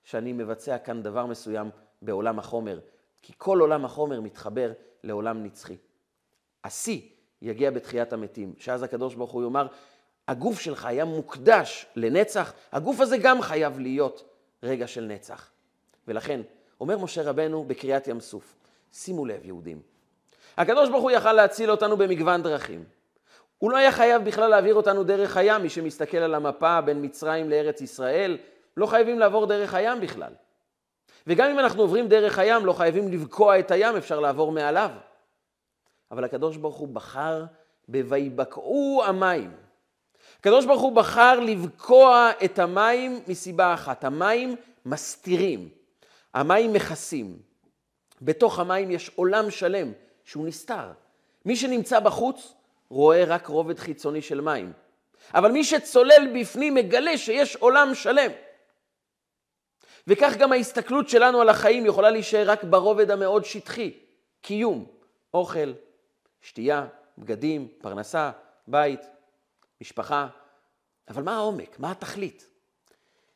שאני 0.03 0.33
מבצע 0.33 0.77
כאן 0.77 1.03
דבר 1.03 1.25
מסוים 1.25 1.69
בעולם 2.01 2.39
החומר, 2.39 2.79
כי 3.21 3.33
כל 3.37 3.59
עולם 3.59 3.85
החומר 3.85 4.21
מתחבר 4.21 4.71
לעולם 5.03 5.43
נצחי. 5.43 5.77
השיא 6.63 7.01
יגיע 7.41 7.71
בתחיית 7.71 8.13
המתים, 8.13 8.53
שאז 8.57 8.83
הקדוש 8.83 9.15
ברוך 9.15 9.31
הוא 9.31 9.43
יאמר, 9.43 9.67
הגוף 10.27 10.59
שלך 10.59 10.85
היה 10.85 11.05
מוקדש 11.05 11.85
לנצח, 11.95 12.53
הגוף 12.71 12.99
הזה 12.99 13.17
גם 13.17 13.41
חייב 13.41 13.79
להיות 13.79 14.23
רגע 14.63 14.87
של 14.87 15.03
נצח. 15.03 15.49
ולכן, 16.07 16.41
אומר 16.81 16.97
משה 16.97 17.21
רבנו 17.23 17.63
בקריאת 17.63 18.07
ים 18.07 18.19
סוף, 18.19 18.55
שימו 18.93 19.25
לב 19.25 19.45
יהודים, 19.45 19.81
הקדוש 20.57 20.89
ברוך 20.89 21.03
הוא 21.03 21.11
יכל 21.11 21.33
להציל 21.33 21.71
אותנו 21.71 21.97
במגוון 21.97 22.43
דרכים. 22.43 22.83
הוא 23.57 23.71
לא 23.71 23.77
היה 23.77 23.91
חייב 23.91 24.25
בכלל 24.25 24.49
להעביר 24.49 24.75
אותנו 24.75 25.03
דרך 25.03 25.37
הים, 25.37 25.61
מי 25.61 25.69
שמסתכל 25.69 26.17
על 26.17 26.35
המפה 26.35 26.81
בין 26.81 27.05
מצרים 27.05 27.49
לארץ 27.49 27.81
ישראל, 27.81 28.37
לא 28.77 28.85
חייבים 28.85 29.19
לעבור 29.19 29.45
דרך 29.45 29.73
הים 29.73 30.01
בכלל. 30.01 30.33
וגם 31.27 31.49
אם 31.49 31.59
אנחנו 31.59 31.81
עוברים 31.81 32.07
דרך 32.07 32.39
הים, 32.39 32.65
לא 32.65 32.73
חייבים 32.73 33.11
לבקוע 33.11 33.59
את 33.59 33.71
הים, 33.71 33.95
אפשר 33.95 34.19
לעבור 34.19 34.51
מעליו. 34.51 34.89
אבל 36.11 36.23
הקדוש 36.23 36.57
ברוך 36.57 36.75
הוא 36.75 36.87
בחר 36.87 37.45
ב"ויבקעו 37.89 39.03
המים". 39.05 39.51
הקדוש 40.43 40.65
ברוך 40.65 40.81
הוא 40.81 40.95
בחר 40.95 41.39
לבקוע 41.39 42.31
את 42.45 42.59
המים 42.59 43.19
מסיבה 43.27 43.73
אחת, 43.73 44.03
המים 44.03 44.55
מסתירים, 44.85 45.69
המים 46.33 46.73
מכסים. 46.73 47.39
בתוך 48.21 48.59
המים 48.59 48.91
יש 48.91 49.11
עולם 49.15 49.51
שלם 49.51 49.91
שהוא 50.23 50.47
נסתר. 50.47 50.91
מי 51.45 51.55
שנמצא 51.55 51.99
בחוץ 51.99 52.53
רואה 52.89 53.23
רק 53.23 53.47
רובד 53.47 53.79
חיצוני 53.79 54.21
של 54.21 54.41
מים. 54.41 54.73
אבל 55.33 55.51
מי 55.51 55.63
שצולל 55.63 56.31
בפנים 56.35 56.75
מגלה 56.75 57.17
שיש 57.17 57.55
עולם 57.55 57.95
שלם. 57.95 58.31
וכך 60.07 60.33
גם 60.39 60.51
ההסתכלות 60.51 61.09
שלנו 61.09 61.41
על 61.41 61.49
החיים 61.49 61.85
יכולה 61.85 62.09
להישאר 62.09 62.49
רק 62.49 62.63
ברובד 62.63 63.11
המאוד 63.11 63.45
שטחי, 63.45 63.93
קיום, 64.41 64.85
אוכל, 65.33 65.73
שתייה, 66.41 66.85
בגדים, 67.17 67.67
פרנסה, 67.81 68.31
בית, 68.67 69.12
משפחה. 69.83 70.27
אבל 71.09 71.23
מה 71.23 71.35
העומק? 71.35 71.79
מה 71.79 71.91
התכלית? 71.91 72.47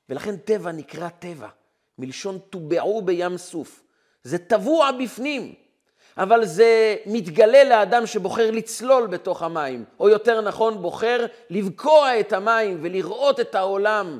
ולכן 0.09 0.37
טבע 0.37 0.71
נקרא 0.71 1.09
טבע, 1.09 1.47
מלשון 1.97 2.39
טובעו 2.39 3.01
בים 3.01 3.37
סוף. 3.37 3.83
זה 4.23 4.37
טבוע 4.37 4.91
בפנים, 4.91 5.53
אבל 6.17 6.45
זה 6.45 6.95
מתגלה 7.05 7.63
לאדם 7.63 8.05
שבוחר 8.05 8.51
לצלול 8.51 9.07
בתוך 9.07 9.43
המים, 9.43 9.85
או 9.99 10.09
יותר 10.09 10.41
נכון, 10.41 10.81
בוחר 10.81 11.25
לבקוע 11.49 12.19
את 12.19 12.33
המים 12.33 12.79
ולראות 12.81 13.39
את 13.39 13.55
העולם 13.55 14.19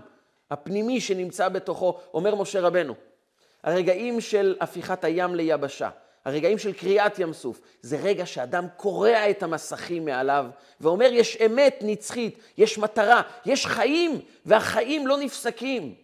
הפנימי 0.52 1.02
שנמצא 1.02 1.50
בתוכו, 1.50 2.00
אומר 2.13 2.36
משה 2.36 2.62
רבנו, 2.62 2.96
הרגעים 3.63 4.22
של 4.22 4.56
הפיכת 4.60 5.04
הים 5.04 5.36
ליבשה, 5.36 5.90
הרגעים 6.28 6.58
של 6.58 6.74
קריעת 6.74 7.20
ים 7.20 7.34
סוף, 7.34 7.62
זה 7.82 7.98
רגע 7.98 8.26
שאדם 8.26 8.66
קורע 8.78 9.30
את 9.30 9.44
המסכים 9.44 10.06
מעליו 10.06 10.46
ואומר, 10.82 11.10
יש 11.12 11.38
אמת 11.46 11.80
נצחית, 11.82 12.40
יש 12.58 12.78
מטרה, 12.78 13.22
יש 13.46 13.66
חיים, 13.66 14.20
והחיים 14.46 15.08
לא 15.08 15.18
נפסקים. 15.18 15.96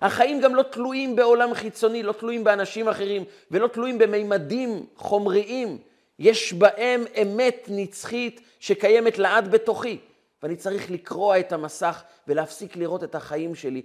החיים 0.00 0.40
גם 0.40 0.54
לא 0.54 0.62
תלויים 0.62 1.16
בעולם 1.16 1.54
חיצוני, 1.54 2.02
לא 2.02 2.12
תלויים 2.12 2.44
באנשים 2.44 2.88
אחרים, 2.88 3.24
ולא 3.50 3.66
תלויים 3.66 3.98
במימדים 3.98 4.86
חומריים. 4.96 5.78
יש 6.18 6.52
בהם 6.52 7.04
אמת 7.22 7.66
נצחית 7.68 8.40
שקיימת 8.60 9.18
לעד 9.18 9.50
בתוכי. 9.50 9.98
ואני 10.42 10.56
צריך 10.56 10.90
לקרוע 10.90 11.40
את 11.40 11.52
המסך 11.52 12.02
ולהפסיק 12.28 12.76
לראות 12.76 13.04
את 13.04 13.14
החיים 13.14 13.54
שלי 13.54 13.82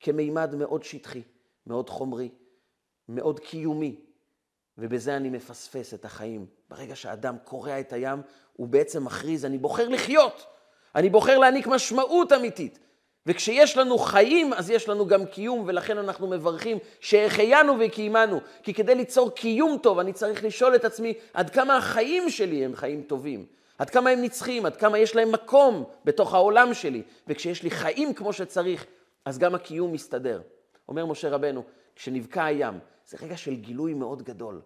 כמימד 0.00 0.54
מאוד 0.54 0.82
שטחי, 0.82 1.22
מאוד 1.66 1.90
חומרי, 1.90 2.28
מאוד 3.08 3.40
קיומי, 3.40 3.96
ובזה 4.78 5.16
אני 5.16 5.30
מפספס 5.30 5.94
את 5.94 6.04
החיים. 6.04 6.46
ברגע 6.70 6.96
שאדם 6.96 7.36
קורע 7.44 7.80
את 7.80 7.92
הים, 7.92 8.22
הוא 8.56 8.68
בעצם 8.68 9.04
מכריז, 9.04 9.44
אני 9.44 9.58
בוחר 9.58 9.88
לחיות, 9.88 10.46
אני 10.94 11.10
בוחר 11.10 11.38
להעניק 11.38 11.66
משמעות 11.66 12.32
אמיתית. 12.32 12.78
וכשיש 13.26 13.76
לנו 13.76 13.98
חיים, 13.98 14.52
אז 14.52 14.70
יש 14.70 14.88
לנו 14.88 15.06
גם 15.06 15.26
קיום, 15.26 15.64
ולכן 15.66 15.98
אנחנו 15.98 16.26
מברכים 16.26 16.78
שהחיינו 17.00 17.74
וקיימנו. 17.80 18.40
כי 18.62 18.74
כדי 18.74 18.94
ליצור 18.94 19.30
קיום 19.30 19.78
טוב, 19.82 19.98
אני 19.98 20.12
צריך 20.12 20.44
לשאול 20.44 20.74
את 20.74 20.84
עצמי 20.84 21.14
עד 21.34 21.50
כמה 21.50 21.76
החיים 21.76 22.30
שלי 22.30 22.64
הם 22.64 22.74
חיים 22.74 23.02
טובים. 23.02 23.46
עד 23.78 23.90
כמה 23.90 24.10
הם 24.10 24.22
נצחיים, 24.22 24.66
עד 24.66 24.76
כמה 24.76 24.98
יש 24.98 25.16
להם 25.16 25.32
מקום 25.32 25.84
בתוך 26.04 26.34
העולם 26.34 26.74
שלי. 26.74 27.02
וכשיש 27.28 27.62
לי 27.62 27.70
חיים 27.70 28.14
כמו 28.14 28.32
שצריך, 28.32 28.86
אז 29.24 29.38
גם 29.38 29.54
הקיום 29.54 29.92
מסתדר. 29.92 30.40
אומר 30.88 31.06
משה 31.06 31.28
רבנו, 31.28 31.62
כשנבקע 31.96 32.44
הים, 32.44 32.78
זה 33.06 33.16
רגע 33.20 33.36
של 33.36 33.54
גילוי 33.56 33.94
מאוד 33.94 34.22
גדול. 34.22 34.62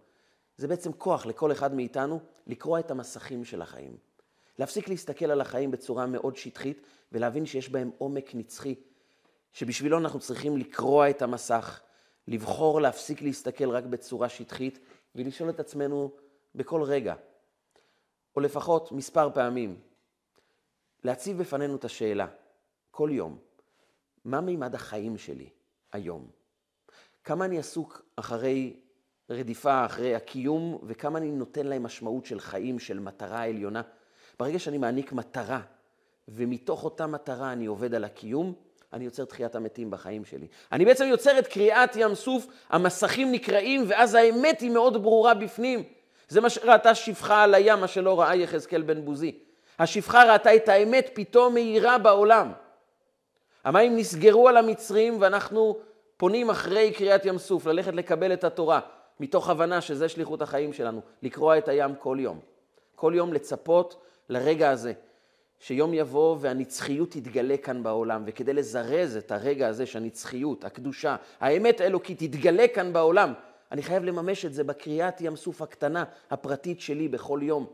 זה 0.56 0.68
בעצם 0.68 0.92
כוח 0.92 1.26
לכל 1.26 1.52
אחד 1.52 1.74
מאיתנו 1.74 2.20
לקרוע 2.46 2.80
את 2.80 2.90
המסכים 2.90 3.44
של 3.44 3.62
החיים. 3.62 3.96
להפסיק 4.58 4.88
להסתכל 4.88 5.30
על 5.30 5.40
החיים 5.40 5.70
בצורה 5.70 6.06
מאוד 6.06 6.36
שטחית 6.36 6.80
ולהבין 7.12 7.46
שיש 7.46 7.68
בהם 7.68 7.90
עומק 7.98 8.34
נצחי, 8.34 8.74
שבשבילו 9.52 9.98
אנחנו 9.98 10.20
צריכים 10.20 10.56
לקרוע 10.56 11.10
את 11.10 11.22
המסך, 11.22 11.80
לבחור 12.28 12.80
להפסיק 12.80 13.22
להסתכל 13.22 13.70
רק 13.70 13.84
בצורה 13.84 14.28
שטחית 14.28 14.78
ולשאול 15.14 15.50
את 15.50 15.60
עצמנו 15.60 16.12
בכל 16.54 16.82
רגע, 16.82 17.14
או 18.36 18.40
לפחות 18.40 18.92
מספר 18.92 19.30
פעמים, 19.34 19.80
להציב 21.04 21.38
בפנינו 21.38 21.76
את 21.76 21.84
השאלה, 21.84 22.26
כל 22.90 23.10
יום, 23.12 23.38
מה 24.24 24.40
מימד 24.40 24.74
החיים 24.74 25.18
שלי 25.18 25.50
היום? 25.92 26.30
כמה 27.26 27.44
אני 27.44 27.58
עסוק 27.58 28.02
אחרי 28.16 28.76
רדיפה, 29.30 29.84
אחרי 29.84 30.14
הקיום, 30.14 30.78
וכמה 30.82 31.18
אני 31.18 31.30
נותן 31.30 31.66
להם 31.66 31.82
משמעות 31.82 32.26
של 32.26 32.40
חיים, 32.40 32.78
של 32.78 32.98
מטרה 32.98 33.44
עליונה? 33.44 33.82
ברגע 34.38 34.58
שאני 34.58 34.78
מעניק 34.78 35.12
מטרה, 35.12 35.60
ומתוך 36.28 36.84
אותה 36.84 37.06
מטרה 37.06 37.52
אני 37.52 37.66
עובד 37.66 37.94
על 37.94 38.04
הקיום, 38.04 38.52
אני 38.92 39.04
יוצר 39.04 39.24
תחיית 39.24 39.54
המתים 39.54 39.90
בחיים 39.90 40.24
שלי. 40.24 40.46
אני 40.72 40.84
בעצם 40.84 41.04
יוצר 41.04 41.38
את 41.38 41.46
קריאת 41.46 41.96
ים 41.96 42.14
סוף, 42.14 42.46
המסכים 42.68 43.32
נקרעים, 43.32 43.84
ואז 43.88 44.14
האמת 44.14 44.60
היא 44.60 44.70
מאוד 44.70 45.02
ברורה 45.02 45.34
בפנים. 45.34 45.82
זה 46.28 46.40
מה 46.40 46.50
שראתה 46.50 46.94
שפחה 46.94 47.42
על 47.42 47.54
הים, 47.54 47.80
מה 47.80 47.88
שלא 47.88 48.20
ראה 48.20 48.36
יחזקאל 48.36 48.82
בן 48.82 49.04
בוזי. 49.04 49.38
השפחה 49.78 50.32
ראתה 50.32 50.56
את 50.56 50.68
האמת 50.68 51.10
פתאום 51.14 51.54
מאירה 51.54 51.98
בעולם. 51.98 52.52
המים 53.64 53.96
נסגרו 53.96 54.48
על 54.48 54.56
המצרים 54.56 55.20
ואנחנו 55.20 55.78
פונים 56.16 56.50
אחרי 56.50 56.92
קריאת 56.92 57.24
ים 57.24 57.38
סוף, 57.38 57.66
ללכת 57.66 57.94
לקבל 57.94 58.32
את 58.32 58.44
התורה, 58.44 58.80
מתוך 59.20 59.48
הבנה 59.48 59.80
שזה 59.80 60.08
שליחות 60.08 60.42
החיים 60.42 60.72
שלנו, 60.72 61.00
לקרוע 61.22 61.58
את 61.58 61.68
הים 61.68 61.94
כל 61.94 62.16
יום. 62.20 62.40
כל 62.94 63.12
יום 63.16 63.32
לצפות 63.32 64.02
לרגע 64.28 64.70
הזה, 64.70 64.92
שיום 65.58 65.94
יבוא 65.94 66.36
והנצחיות 66.40 67.10
תתגלה 67.10 67.56
כאן 67.56 67.82
בעולם, 67.82 68.22
וכדי 68.26 68.52
לזרז 68.52 69.16
את 69.16 69.32
הרגע 69.32 69.68
הזה 69.68 69.86
שהנצחיות, 69.86 70.64
הקדושה, 70.64 71.16
האמת 71.40 71.80
האלוקית 71.80 72.18
תתגלה 72.18 72.68
כאן 72.68 72.92
בעולם, 72.92 73.32
אני 73.72 73.82
חייב 73.82 74.04
לממש 74.04 74.44
את 74.44 74.54
זה 74.54 74.64
בקריאת 74.64 75.20
ים 75.20 75.36
סוף 75.36 75.62
הקטנה, 75.62 76.04
הפרטית 76.30 76.80
שלי 76.80 77.08
בכל 77.08 77.40
יום. 77.42 77.66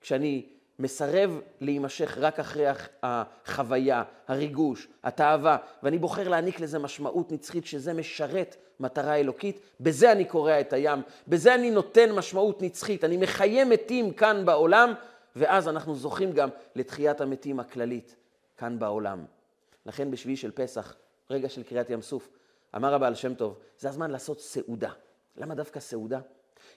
כשאני 0.00 0.46
מסרב 0.78 1.40
להימשך 1.60 2.18
רק 2.18 2.40
אחרי 2.40 2.64
החוויה, 3.02 4.02
הריגוש, 4.28 4.88
התאווה, 5.04 5.56
ואני 5.82 5.98
בוחר 5.98 6.28
להעניק 6.28 6.60
לזה 6.60 6.78
משמעות 6.78 7.32
נצחית 7.32 7.66
שזה 7.66 7.92
משרת 7.92 8.56
מטרה 8.80 9.14
אלוקית, 9.14 9.60
בזה 9.80 10.12
אני 10.12 10.24
קורע 10.24 10.60
את 10.60 10.72
הים, 10.72 11.02
בזה 11.28 11.54
אני 11.54 11.70
נותן 11.70 12.12
משמעות 12.12 12.62
נצחית, 12.62 13.04
אני 13.04 13.16
מחיה 13.16 13.64
מתים 13.64 14.12
כאן 14.12 14.44
בעולם, 14.44 14.92
ואז 15.36 15.68
אנחנו 15.68 15.94
זוכים 15.94 16.32
גם 16.32 16.48
לתחיית 16.74 17.20
המתים 17.20 17.60
הכללית 17.60 18.16
כאן 18.56 18.78
בעולם. 18.78 19.24
לכן 19.86 20.10
בשביעי 20.10 20.36
של 20.36 20.50
פסח, 20.50 20.94
רגע 21.30 21.48
של 21.48 21.62
קריאת 21.62 21.90
ים 21.90 22.02
סוף, 22.02 22.28
אמר 22.76 22.94
הבעל 22.94 23.14
שם 23.14 23.34
טוב, 23.34 23.58
זה 23.78 23.88
הזמן 23.88 24.10
לעשות 24.10 24.40
סעודה. 24.40 24.90
למה 25.36 25.54
דווקא 25.54 25.80
סעודה? 25.80 26.20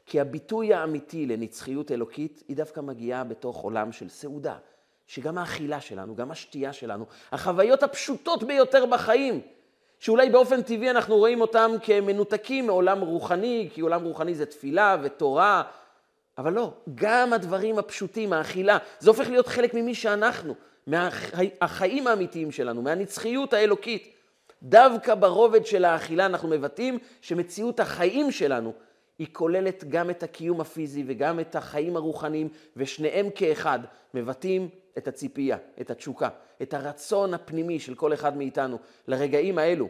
כי 0.10 0.19
הביטוי 0.19 0.74
האמיתי 0.74 1.26
לנצחיות 1.26 1.91
אלוקית 1.91 2.43
היא 2.48 2.58
דווקא 2.58 2.82
מגיעה 2.82 3.24
בתוך 3.24 3.58
עולם 3.58 3.91
של 3.91 4.10
סעודה, 4.10 4.56
שגם 5.08 5.38
האכילה 5.38 5.82
שלנו, 5.82 6.15
גם 6.15 6.32
השתייה 6.32 6.74
שלנו, 6.74 7.06
החוויות 7.32 7.84
הפשוטות 7.84 8.43
ביותר 8.43 8.86
בחיים, 8.86 9.41
שאולי 10.00 10.30
באופן 10.30 10.62
טבעי 10.62 10.89
אנחנו 10.89 11.17
רואים 11.17 11.41
אותם 11.41 11.72
כמנותקים 11.84 12.67
מעולם 12.67 13.02
רוחני, 13.02 13.69
כי 13.74 13.82
עולם 13.82 14.04
רוחני 14.04 14.36
זה 14.36 14.45
תפילה 14.45 14.98
ותורה, 15.02 15.63
אבל 16.38 16.54
לא, 16.54 16.72
גם 16.95 17.34
הדברים 17.34 17.80
הפשוטים, 17.80 18.34
האכילה, 18.34 18.78
זה 19.00 19.10
הופך 19.10 19.30
להיות 19.30 19.48
חלק 19.48 19.74
ממי 19.74 19.95
שאנחנו, 19.95 20.56
מהחיים 20.88 22.08
האמיתיים 22.08 22.52
שלנו, 22.52 22.82
מהנצחיות 22.82 23.54
האלוקית. 23.54 24.13
דווקא 24.63 25.15
ברובד 25.15 25.65
של 25.65 25.86
האכילה 25.86 26.26
אנחנו 26.26 26.50
מבטאים 26.50 27.00
שמציאות 27.22 27.80
החיים 27.80 28.32
שלנו 28.32 28.74
היא 29.19 29.27
כוללת 29.32 29.84
גם 29.89 30.10
את 30.10 30.23
הקיום 30.23 30.62
הפיזי 30.62 31.03
וגם 31.08 31.39
את 31.39 31.55
החיים 31.55 31.95
הרוחניים, 31.95 32.49
ושניהם 32.77 33.29
כאחד 33.36 33.79
מבטאים 34.13 34.69
את 34.97 35.08
הציפייה, 35.08 35.58
את 35.82 35.91
התשוקה, 35.91 36.29
את 36.62 36.73
הרצון 36.73 37.34
הפנימי 37.34 37.79
של 37.79 37.95
כל 37.95 38.13
אחד 38.13 38.38
מאיתנו 38.38 38.77
לרגעים 39.08 39.58
האלו, 39.58 39.88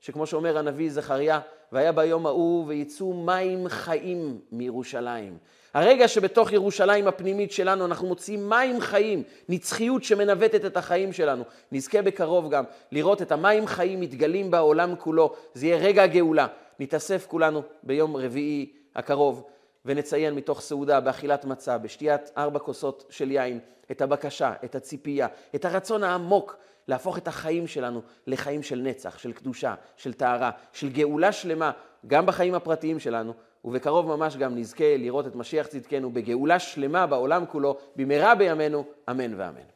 שכמו 0.00 0.26
שאומר 0.26 0.58
הנביא 0.58 0.90
זכריה, 0.90 1.40
והיה 1.72 1.92
ביום 1.92 2.26
ההוא 2.26 2.66
ויצאו 2.66 3.14
מים 3.14 3.68
חיים 3.68 4.40
מירושלים. 4.52 5.38
הרגע 5.74 6.08
שבתוך 6.08 6.52
ירושלים 6.52 7.08
הפנימית 7.08 7.52
שלנו 7.52 7.84
אנחנו 7.84 8.08
מוצאים 8.08 8.48
מים 8.48 8.80
חיים, 8.80 9.22
נצחיות 9.48 10.04
שמנווטת 10.04 10.64
את 10.64 10.76
החיים 10.76 11.12
שלנו. 11.12 11.44
נזכה 11.72 12.02
בקרוב 12.02 12.50
גם 12.50 12.64
לראות 12.92 13.22
את 13.22 13.32
המים 13.32 13.66
חיים 13.66 14.00
מתגלים 14.00 14.50
בעולם 14.50 14.94
כולו. 14.96 15.34
זה 15.54 15.66
יהיה 15.66 15.76
רגע 15.76 16.06
גאולה. 16.06 16.46
נתאסף 16.82 17.26
כולנו 17.26 17.62
ביום 17.82 18.16
רביעי 18.16 18.72
הקרוב 18.94 19.44
ונציין 19.84 20.34
מתוך 20.34 20.60
סעודה, 20.60 21.00
באכילת 21.00 21.44
מצה, 21.44 21.78
בשתיית 21.78 22.30
ארבע 22.36 22.58
כוסות 22.58 23.04
של 23.10 23.30
יין, 23.30 23.58
את 23.90 24.02
הבקשה, 24.02 24.52
את 24.64 24.74
הציפייה, 24.74 25.26
את 25.54 25.64
הרצון 25.64 26.04
העמוק 26.04 26.56
להפוך 26.88 27.18
את 27.18 27.28
החיים 27.28 27.66
שלנו 27.66 28.02
לחיים 28.26 28.62
של 28.62 28.78
נצח, 28.78 29.18
של 29.18 29.32
קדושה, 29.32 29.74
של 29.96 30.12
טהרה, 30.12 30.50
של 30.72 30.88
גאולה 30.88 31.32
שלמה, 31.32 31.70
גם 32.06 32.26
בחיים 32.26 32.54
הפרטיים 32.54 32.98
שלנו, 32.98 33.32
ובקרוב 33.64 34.16
ממש 34.16 34.36
גם 34.36 34.58
נזכה 34.58 34.96
לראות 34.96 35.26
את 35.26 35.34
משיח 35.34 35.66
צדקנו 35.66 36.10
בגאולה 36.10 36.58
שלמה 36.58 37.06
בעולם 37.06 37.46
כולו, 37.46 37.76
במהרה 37.96 38.34
בימינו, 38.34 38.84
אמן 39.10 39.34
ואמן. 39.40 39.71